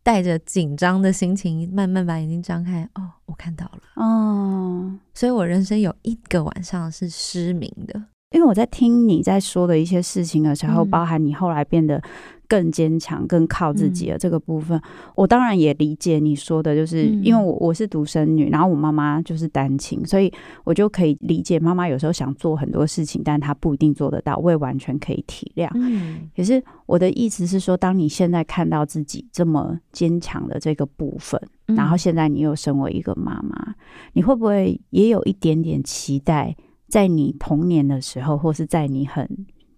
[0.08, 2.82] 带着紧张的心情，慢慢把眼睛张开。
[2.94, 4.02] 哦，我看到了。
[4.02, 8.02] 哦，所以我人生有一个晚上是失明的。
[8.30, 12.02] 因为我在听你在说的一些事情的时候，嗯、包含你后来变得
[12.48, 14.82] 更坚强、更靠自己的这个部分，嗯、
[15.14, 20.32] 我当然也理解你说的，就是因为我我是独生女，然后我妈妈就是单亲，所以
[20.64, 25.70] 我就可以理解妈妈有时候想做很多事情，但她不一定做得到，我也完全可以体谅。
[25.74, 33.74] 嗯，可是我的意思是说，当你现在看到自己这么坚强的这个部分，然后现在你又身为一个妈妈，
[34.14, 36.56] 你会不会也有一点点期待？
[36.88, 39.28] 在你童年的时候，或是在你很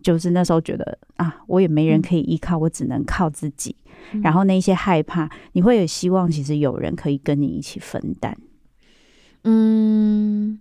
[0.02, 3.76] 就是那时候觉得啊，我也没人可以依靠，我只能靠自己。
[4.12, 8.36] 嗯、然后那些害怕，你会有希望，其实有人可以跟你一起分担。
[9.44, 10.58] 嗯，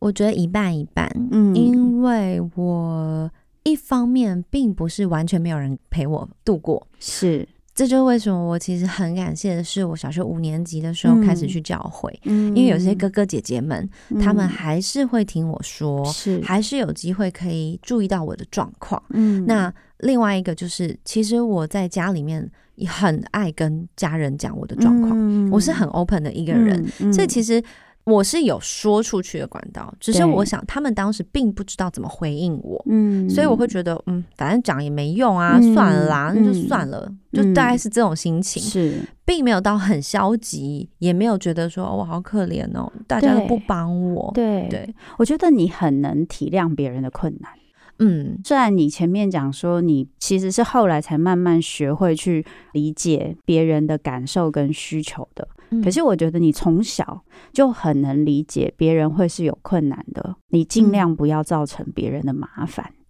[0.00, 1.10] 我觉得一半一半。
[1.30, 3.30] 嗯，因为我
[3.62, 7.48] 一方面并不是完全没有人陪我度过，是。
[7.74, 19.02] 这就是为什么我其实很感谢的是，我小学五年级的时候开始去教会，嗯、因为有些哥哥姐姐们，嗯、他们还是会听我说，是还是有机会可以注意到我的状况。
[19.10, 27.62] 嗯，那另外一个就是，其实我在家里面也很爱跟家人讲我的状况，嗯、我是很 open 的一个人，所以其实。
[28.04, 47.52] 我是有说出去的管道，只是我想他们当时并不知道怎么回应我，嗯，所以我会觉得，嗯，反正讲也没用啊，嗯、算了啦，那就算了，嗯、就大概是这种心情，是，并没有到很消极，也没有觉得说我好可怜哦，大家都不帮我，对，对，我觉得你很能体谅别人的困难。
[47.98, 62.84] 嗯，虽然你前面讲说你其实是后来才慢慢学会去理解别人的感受跟需求的，嗯，可是我觉得你从小就很能理解别人会是有困难的，你尽量不要造成别人的麻烦。
[62.88, 63.04] 嗯，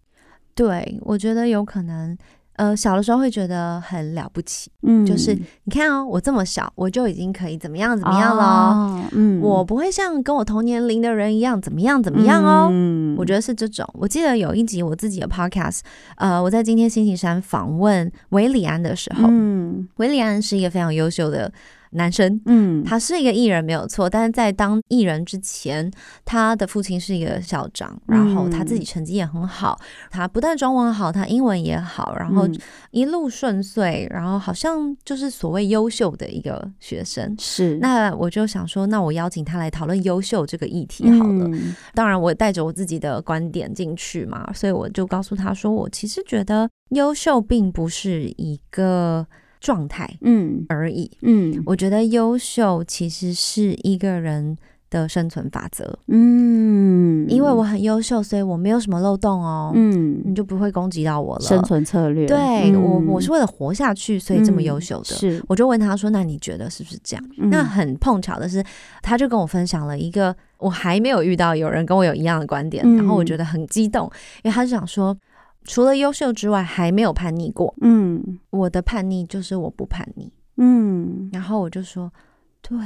[0.54, 2.16] 对，我觉得有可能。
[2.56, 13.88] 呃，小的时候会觉得很了不起，嗯，就是你看哦，我这么小，我就已经可以怎么样怎么样了，哦，嗯，我不会像跟我同年龄的人一样怎么样怎么样哦，嗯，我觉得是这种。
[13.94, 15.80] 我记得有一集我自己的 podcast，
[16.16, 21.50] 呃，我在今天星期三访问韦里安的时候，嗯，韦里安是一个非常优秀的。
[21.92, 25.90] 男生，嗯，他是一个艺人没有错，但是在当艺人之前，
[26.24, 29.78] 他的父亲是一个校长，然后他自己成绩也很好，
[30.10, 32.48] 他不但中文好，他英文也好，然后
[32.90, 37.34] 一路顺遂，然后好像就是所谓优秀的一个学生。
[37.38, 41.46] 是，那我就想说，那我邀请他来讨论优秀这个议题好了。
[41.48, 49.26] 嗯，当然，我带着我自己的观点进去嘛，所以我就告诉他说，我其实觉得优秀并不是一个。
[49.62, 54.56] 状态，嗯，而已，嗯，我觉得优秀其实是一个人
[54.90, 61.42] 的生存法则，嗯，因为我很优秀，所以我没有什么漏洞哦，嗯，你就不会攻击到我了。
[61.42, 65.04] 生存策略，对、嗯、我，我是为了活下去，所以这么优秀的。
[65.04, 68.64] 是，我就问他说：“那你觉得是不是这样？”嗯、那很碰巧的是，
[69.00, 74.10] 他就跟我分享了一个我还没有遇到有人跟我有一样的观点，嗯、然后我觉得很激动，
[74.42, 75.16] 因为他就想说。
[75.64, 77.74] 除了优秀之外，还没有叛逆过。
[77.80, 80.32] 嗯，我的叛逆就是我不叛逆。
[80.56, 82.12] 嗯，然后我就说，
[82.60, 82.76] 对，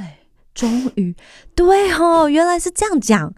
[0.53, 1.15] 终于，
[1.55, 3.33] 对哦，原来是这样讲。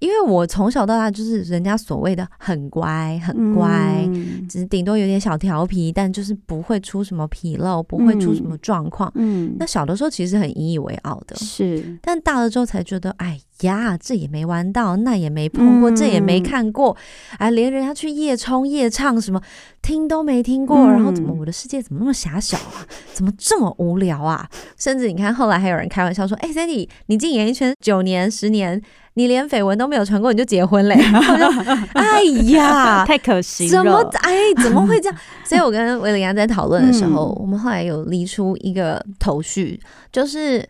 [0.00, 9.10] 因为我从小到大就是人家所谓的很乖，很乖，嗯、只是顶多有点小调皮，但就是不会出什么纰漏，不会出什么状况。
[9.16, 16.96] 嗯，那小的时候其实很引以为傲的，是，但大了之后才觉得，哎呀，这也没玩到，那也没碰过，嗯、这也没看过，
[17.38, 19.40] 哎，连人家去夜冲夜唱什么
[19.82, 22.86] 听都没听过，嗯、然后怎么我的世界怎么那么狭小啊？
[23.12, 24.48] 怎么这么无聊啊？
[24.76, 28.80] 甚至你看后来还有人开玩笑说，哎，Sandy，你进演艺圈九年十年。
[29.18, 30.94] 你连绯闻都没有传过，你就结婚嘞？
[31.94, 33.70] 哎呀， 太可惜了！
[33.70, 35.18] 怎么哎，怎么会这样？
[35.44, 39.80] 所以我跟韦礼安在讨论的时候，嗯、我们后来有理出一个头绪，
[40.12, 40.64] 就是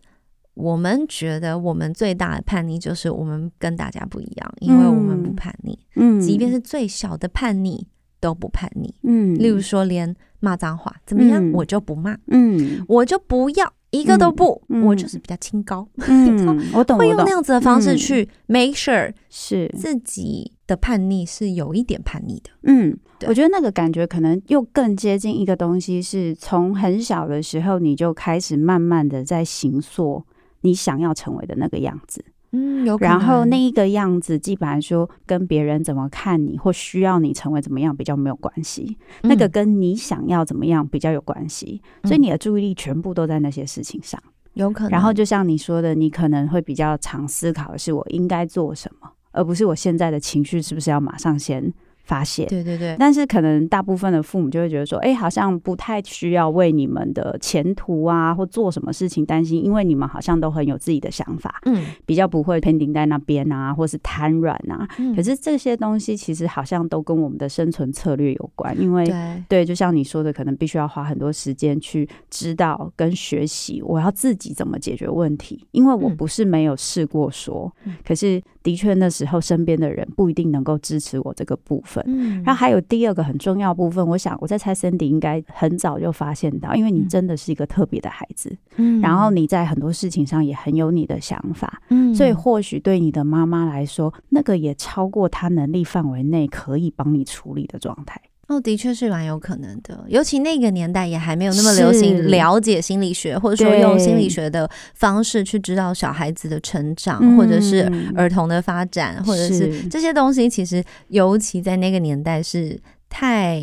[0.55, 7.87] 我们觉得我们最大的叛逆就是我们跟大家不一样，因为我们不叛逆，嗯，即便是最小的叛逆
[8.19, 13.71] 都不叛逆，嗯，例如说连骂脏话怎么样，我就不骂，嗯，我就不要。
[13.91, 19.69] 一个都不，嗯、我就是比较清高， 嗯、我懂，会用那样子的方式去 make sure 是。
[19.77, 22.51] 自己的叛逆是有一点叛逆的。
[22.65, 30.25] 嗯，我觉得那个感觉可能又更接近一个东西，是从很小的时候你就开始慢慢的在形塑
[30.61, 32.23] 你想要成为的那个样子。
[32.53, 32.97] 嗯，有。
[32.99, 41.83] 然后那一个样子，基本上说跟别人怎么看你或需要你成为怎么样比较没有关系，嗯、那个跟你想要怎么样比较有关系。
[42.05, 44.23] 所以你的注意力全部都在那些事情上，
[44.55, 44.91] 有可能。
[44.91, 51.73] 然后就像你说的，你可能会比较常思考的是我应该做什么，而不是我现在的情绪是不是要马上先。
[52.09, 64.89] 发泄，对对对，但是可能大部分的父母就会觉得说，哎、欸，好像不太需要为你们的前途啊或做什么事情担心，因为你们好像都很有自己的想法，嗯，比较不会 pending 在那边啊，或是瘫软啊。
[64.99, 81.98] 嗯、可是这些东西其实好像都跟我们的生存策略有关，因为对，对，就像你说的，可能必须要花很多时间去知道跟学习，我要自己怎么解决问题，因为我不是没有试过说，嗯、可是的确那时候身边的人不一定能够支持我这个部分。
[82.07, 98.21] 嗯，然后还有第二个很重要部分，我想我在猜 Cindy 应该很早就发现到，因为你真的是一个特别的孩子，嗯，然后你在很多事情上也很有你的想法，嗯，所以或许对你的妈妈来说，那个也超过她能力范围内可以帮你处理的状态。
[98.49, 108.29] 哦，的确是蛮有可能的，尤其那个年代也还没有那么流行了解心理学，或者说用心理学的方式去知道小孩子的成长，或者是儿。
[108.29, 109.89] 童的发展，嗯、或者是。
[109.89, 112.79] 这些东西，其实尤其在那个年代是
[113.09, 113.61] 太。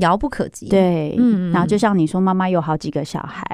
[0.00, 3.44] 遥不可及，对，嗯，然后就像你说，妈妈有好几个小孩，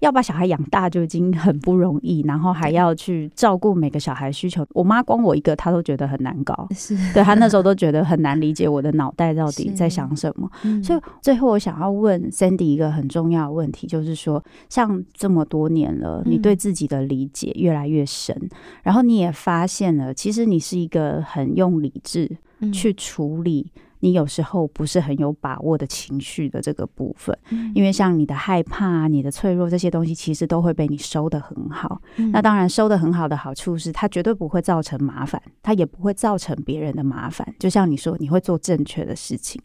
[0.00, 4.66] 要把小孩养大就已经很不容易，然后还要去照顾每个小孩需求。
[4.72, 6.96] 我妈光我一个，她都觉得很难搞， 是。
[7.12, 10.50] 对，她那时候都觉得很难理解我的脑袋到底在想什么。
[10.62, 18.48] 嗯、所以最后我想要问 Sandy 一个很重要的问题，就是说，像这么多年了，你对自己的理解越来越深，嗯、
[18.84, 22.36] 然后你也发现了，其实你是一个很用理智
[22.72, 23.70] 去处理。
[24.04, 27.34] 你有时候不是很有把握的情绪的这个部分，
[27.74, 32.02] 因为像你的害怕、你的脆弱这些东西，其实都会被你收得很好。
[32.30, 37.54] 那当然，收得很好的好处是，它绝对不会造成麻烦，它也不会造成别人的麻烦。
[37.58, 39.58] 就像你说，你会做正确的事情。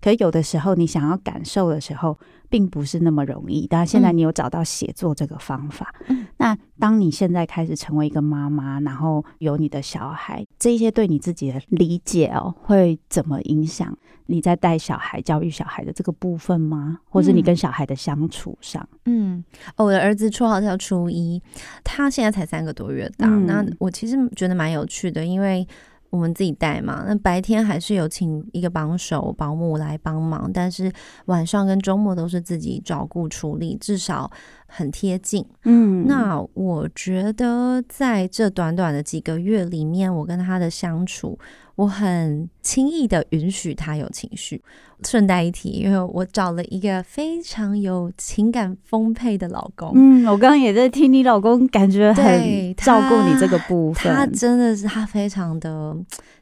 [0.00, 2.16] 可有的时候，你想要感受的时候，
[2.50, 5.94] 并不是那么容易，但现在你有找到写作这个方法。
[6.08, 13.96] 嗯、那当你现在开始成为一个妈妈，然后有你的小孩，这些对你自己的理解哦，会怎么影响
[14.26, 16.98] 你在带小孩、教育小孩的这个部分吗？
[17.08, 18.86] 或是你跟小孩的相处上？
[19.04, 19.44] 嗯，
[19.76, 21.40] 我的儿子绰号叫初一，
[21.84, 23.28] 他现在才三个多月大。
[23.28, 25.66] 嗯、那我其实觉得蛮有趣的，因为。
[26.10, 30.92] 我们自己带嘛，那白天还是有请一个帮手保姆来帮忙，但是
[31.26, 34.30] 晚上跟周末都是自己照顾处理，至少
[34.66, 35.44] 很贴近。
[35.64, 41.38] 嗯，那我觉得在这短短的几个月里面，我跟他的相处。
[41.80, 44.62] 我很轻易的允许他有情绪。
[45.02, 49.92] 顺带一提，因为我找了一个非常有情感丰沛的老公。
[49.94, 54.12] 嗯，我刚刚也在听你老公，感觉很照顾你这个部分。
[54.12, 55.96] 他，他真的是他非常的，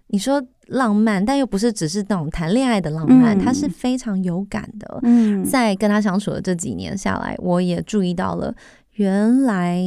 [0.09, 4.99] 你说浪漫，但又不是只是那种谈恋爱的浪漫，嗯、他是非常有感的。
[5.05, 8.53] 嗯，在跟他相处的这几年下来，我也注意到了，
[8.95, 9.81] 原来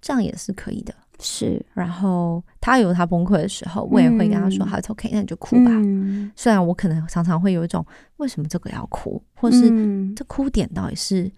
[0.00, 0.94] 这样也是可以的。
[1.24, 5.70] 是，然后他有他崩溃的时候，我也会跟他说：“好，OK，那你就哭吧。
[5.70, 7.84] 嗯”虽然我可能常常会有一种
[8.18, 9.70] 为什么这个要哭，或是
[10.14, 11.32] 这哭点到底是，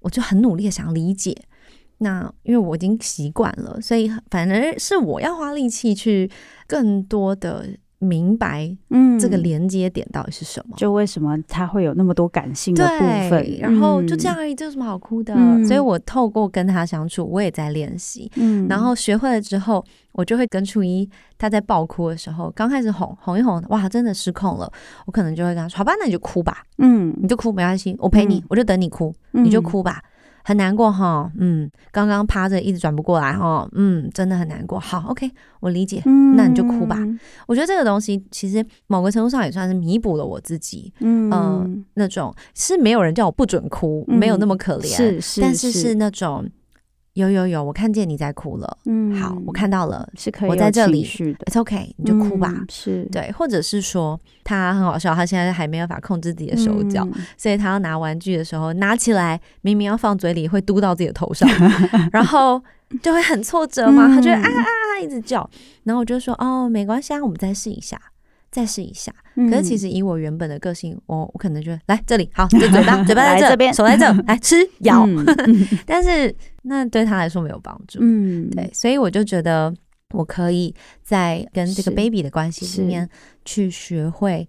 [0.00, 1.36] 我就很努力的想理解。
[1.98, 6.30] 那因为我已经习惯了，所以反而是我要花力气去
[6.66, 7.68] 更多的。
[7.98, 10.76] 明白，嗯，这个连接点到底是什么？
[10.76, 13.58] 就为什么他会有那么多感性的部分？
[13.58, 15.34] 然后就这样而已，这有什么好哭的？
[15.34, 24.70] 嗯、所以我透过跟他相处，我也在练习，嗯，然后学会了之后，我就会跟初一他在爆哭的时候，刚开始哄哄一哄，哇，真的失控了，
[25.06, 30.02] 我可能就会跟他说：“好吧，那你就哭吧，嗯，你就哭没关系，我陪你，嗯、我就等你哭，你就哭吧。”
[30.46, 34.78] 很难过哈，嗯，刚刚趴着一直转不过来哈，嗯，真的很难过。
[34.78, 35.28] 好，OK，
[35.58, 36.96] 我理解，嗯、那你就哭吧。
[37.48, 46.48] 我觉得这个东西其实某个程度上也算是弥补了我自己，嗯、呃，那种是没有人叫我不准哭，嗯、没有那么可怜，是是是，但是是那种
[47.16, 48.78] 有有有，我看见你在哭了。
[48.84, 52.52] 嗯，好，我看到了，是可以我在这里的，It's OK，你就哭吧。
[52.54, 61.48] 嗯、是对，或者是说他很好笑，他现在还没有办法控制自己的手脚，嗯、所以他要拿玩具的时候，拿起来明明要放嘴里，会嘟到自己的头上，
[62.12, 62.62] 然后
[63.02, 65.48] 就会很挫折嘛，他就会啊啊啊一直叫，
[65.84, 67.98] 然后我就说哦，没关系啊，我们再试一下。
[68.48, 75.04] 再试一下，可是其实以我原本的个性，我我可能就来这里，好，就嘴巴， 嘴巴在这边，手在这，来吃咬。
[75.04, 75.26] 嗯、
[75.84, 76.34] 但是
[76.68, 79.72] 那对他来说没有帮助，嗯，对，所以我就觉得
[80.10, 83.08] 我可以在跟这个 baby 的关系里面
[83.44, 84.48] 去学会，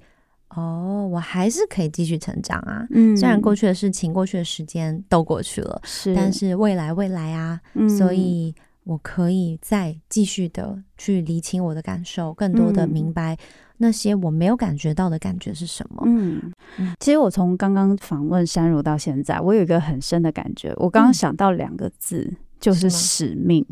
[0.49, 2.87] 哦，我还是可以继续成长啊。
[2.89, 8.53] 嗯，虽然过去的事情、过去的时间都过去了，是，但是未来未来啊，嗯、所以
[8.83, 13.37] 我可以再继续的去理清我的感受，更多的明白。
[13.77, 16.03] 那些我没有感觉到的感觉是什么？
[16.05, 16.51] 嗯，
[16.99, 20.73] 其实我从刚刚访问山如到现在，我有一个很深的感觉。
[20.77, 23.65] 我刚刚想到两个字，嗯、就是使命。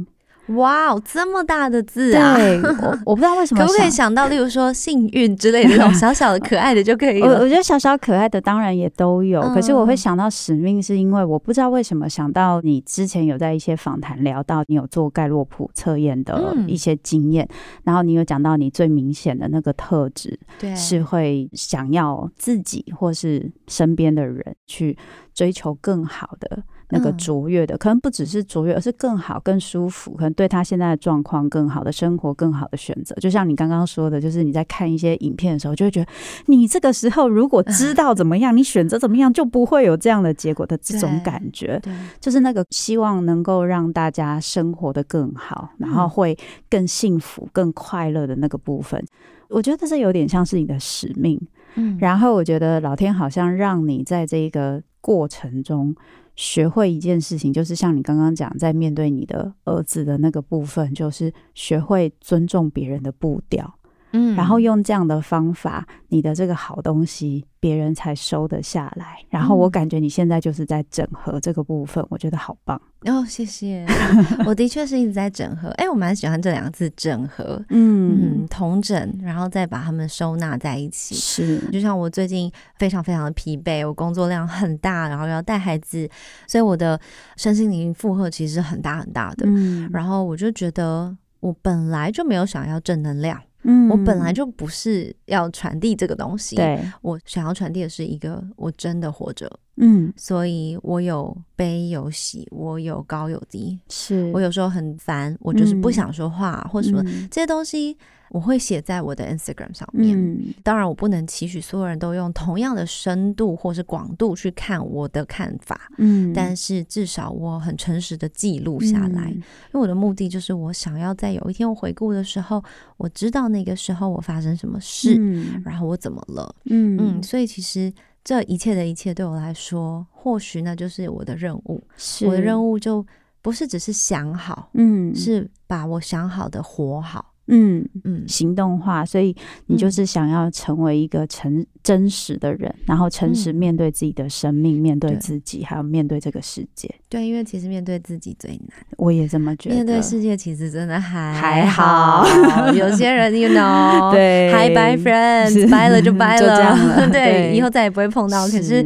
[0.50, 2.36] 哇哦，这么大的字啊！
[2.36, 7.28] 对，我 我不知道为什么，可不可以想到，例如说幸运之类的这种 小小的可爱的就可以了。
[7.28, 24.96] 我我觉得小小可爱的当然也都有，嗯、可是我会想到使命，是因为我不知道为什么想到你之前有在一些访谈聊到你有做盖洛普测验的一些经验，嗯、然后你有讲到你最明显的那个特质，对，是会想要自己或是身边的人去
[25.34, 26.62] 追求更好的。
[26.90, 33.16] 那个卓越的，可能不只是卓越，而是更好、更舒服，可能对他现在的状况更好的生活、更好的选择。
[33.16, 36.12] 就像你刚刚说的，就是你在看一些影片的时候，就会觉得
[36.46, 41.80] 你这个时候如果知道怎么样，你选择怎么样，就不会有这样的结果的这种感觉。
[41.82, 46.38] 对，就是那个希望能够让大家生活的更好，然后会
[46.70, 49.04] 更幸福、更快乐的那个部分，
[49.50, 51.40] 我觉得这有点像是你的使命。
[51.76, 55.96] 嗯，然后我觉得老天好像让你在这个过程中。
[56.36, 63.80] 学会一件事情，就是像你刚刚讲，在面对你的儿子的那个部分，就是学会尊重别人的步调。
[64.16, 69.18] 嗯，然后用这样的方法，你的这个好东西，别人才收得下来。
[69.30, 72.82] 然后我感觉你现在就是在整合这个部分，我觉得好棒。
[73.02, 73.86] 哦，谢谢。
[74.48, 75.70] 我的确是一直在整合。
[75.72, 77.62] 哎，我蛮喜欢这两个字“整合”。
[77.70, 81.14] 嗯嗯，统整，然后再把它们收纳在一起。
[81.14, 86.10] 是，就像我最近非常非常的疲惫，我工作量很大，然后要带孩子，
[86.48, 87.00] 所以我的
[87.36, 89.46] 身心灵负荷其实是很大很大的。
[89.46, 93.40] 嗯，然后我就觉得，我本来就没有想要正能量。
[93.68, 104.32] 嗯，我本来就不是要传递这个东西，对，我想要传递的是一个我真的活着，嗯，所以我有悲有喜，我有高有低，是。
[104.34, 107.98] 我有时候很烦，我就是不想说话，嗯，或什么这些东西。
[108.30, 110.18] 我会写在我的 Instagram 上面。
[110.18, 115.90] 嗯，当然，我不能期许所有人都用同样的深度或是广度去看我的看法。
[115.98, 122.64] 嗯，但是至少我很诚实的记录下来，嗯，因为我的目的就是我想要在有一天我回顾的时候，
[122.98, 126.56] 我知道那个时候我发生什么事，嗯，然后我怎么了。
[126.66, 131.84] 嗯嗯，所以其实这一切的一切对我来说，或许那就是我的任务。
[131.96, 133.06] 是我的任务就
[133.42, 137.34] 不是只是想好，嗯，是把我想好的活好。
[137.48, 139.36] 嗯嗯，行动化，所以
[139.68, 146.90] 你就是想要成为一个诚真实的人，然后诚实面对自己的生命，面对自己，还有面对这个世界。
[147.08, 148.70] 对，因为其实面对自己最难。
[148.98, 149.76] 我也这么觉得。
[149.76, 152.26] 面对世界其实真的还还好，
[152.74, 158.48] 有些人，you know， 对，Hi bye friends， 掰了就掰了， 对，以后再也不会碰到。
[158.48, 158.86] 可是。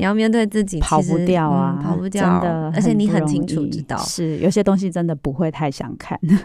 [0.00, 6.38] 你要面对自己，跑不掉啊，嗯、跑不掉，真的，而且你很清楚知道，是有些东西真的不会太想看，对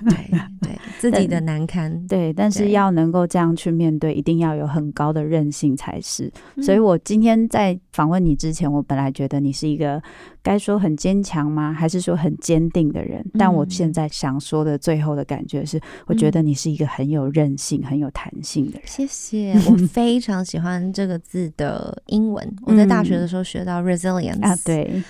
[0.61, 6.29] 对， 自己的难堪，对，但是要能够这样去面对，一定要有很高的韧性才是。
[6.61, 10.01] 所以我今天在访问你之前，我本来觉得你是一个。
[10.45, 11.73] 该说很坚强吗？
[11.73, 13.25] 还是说很坚定的人？
[13.33, 18.81] 但我现在想说的最后的感觉是，我觉得你是一个很有韧性、很有弹性的人。
[18.85, 22.55] 谢谢， 我非常喜欢这个字的英文。
[22.61, 25.01] 我在大学的时候学到 resilience 啊，对。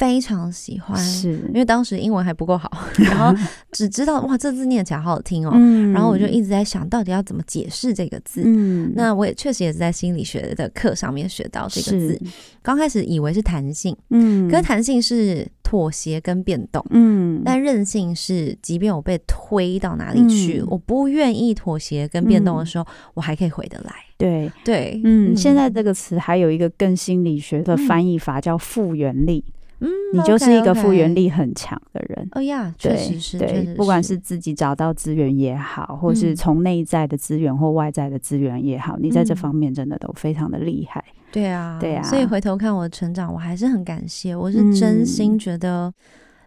[0.00, 1.32] 非常喜欢，是。
[1.48, 3.38] 因为当时英文还不够好， 然后
[3.70, 8.40] 只知道哇，这字念起来好好听哦，嗯、然后我就一直在想到底要怎么解释这个字。
[8.46, 12.18] 嗯，那我也确实也是在心理学的课上面学到这个字。
[12.62, 23.92] 刚开始以为是弹性，嗯，可是弹性是妥协跟变动，嗯，但韧性是即便我被推到哪里去，嗯、我不愿意妥协跟变动的时候，嗯、我还可以回得来。
[24.16, 24.50] 对。
[24.64, 29.44] 对，嗯现在这个词还有一个更心理学的翻译法，叫复原力。
[29.80, 32.28] 嗯，你就是一个复原力很强的人。
[32.32, 41.04] 哦呀，确实是，对，不管是自己找到资源也好，或是从内在的资源或外在的资源也好，你在这方面真的都非常的厉害。
[41.32, 42.02] 对啊，对啊。
[42.02, 44.36] 所以回头看我的成长，我还是很感谢。
[44.36, 45.92] 我是真心觉得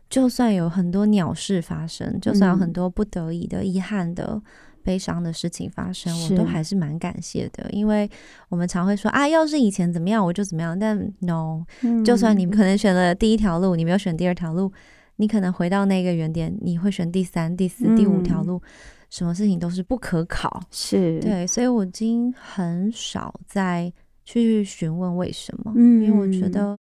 [0.10, 4.42] 就算有很多鸟事发生，就算有很多不得已的、遗憾的。
[4.84, 8.10] 悲伤的事情发生，我都还是蛮感谢的，因为
[8.50, 10.78] 我们常会说啊，要是以前怎么样，我就怎么样。
[10.78, 14.72] 但 no，、嗯、就算你们可能选了第一条路，你没有选第二条路，
[15.16, 18.70] 你可能回到那个原点，你会选第三、第四、第五条路，嗯、
[19.10, 20.62] 什么事情都是不可考。
[20.70, 23.92] 是对，所以我已经很少再
[24.26, 26.78] 去询问为什么，嗯、因为我觉得。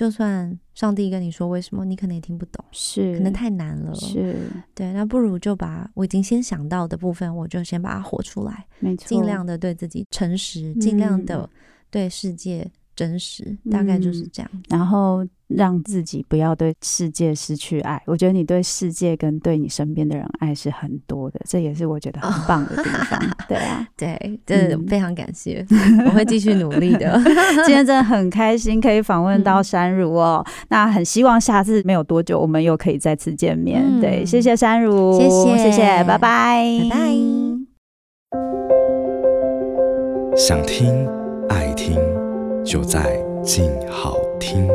[0.00, 4.34] 就算上帝跟你说为什么，你可能也听不懂，是可能太难了，是。
[4.74, 11.46] 对，那不如就把我已经先想到的部分，我就先把它活出来，没错，尽量的对自己诚实，尽量的
[11.90, 12.66] 对世界
[13.00, 15.26] 真实，嗯、大概就是这样，然后。
[15.56, 18.00] 让自己不要对世界失去爱。
[18.06, 23.20] 我觉得你对世界跟对你身边的人爱是很多的，这也是我觉得很棒的地方。
[23.48, 25.66] 对啊， 对，真的非常感谢，
[26.06, 27.20] 我会继续努力的。
[27.66, 33.82] 今天真的很开心可以访问到山如哦，那很希望下次没有多久我们又可以再次见面。
[34.00, 37.10] 对，谢谢山如，谢谢，谢谢，拜拜，拜拜。
[40.36, 41.08] 想听
[41.48, 41.98] 爱听，
[42.64, 44.68] 就在静好听。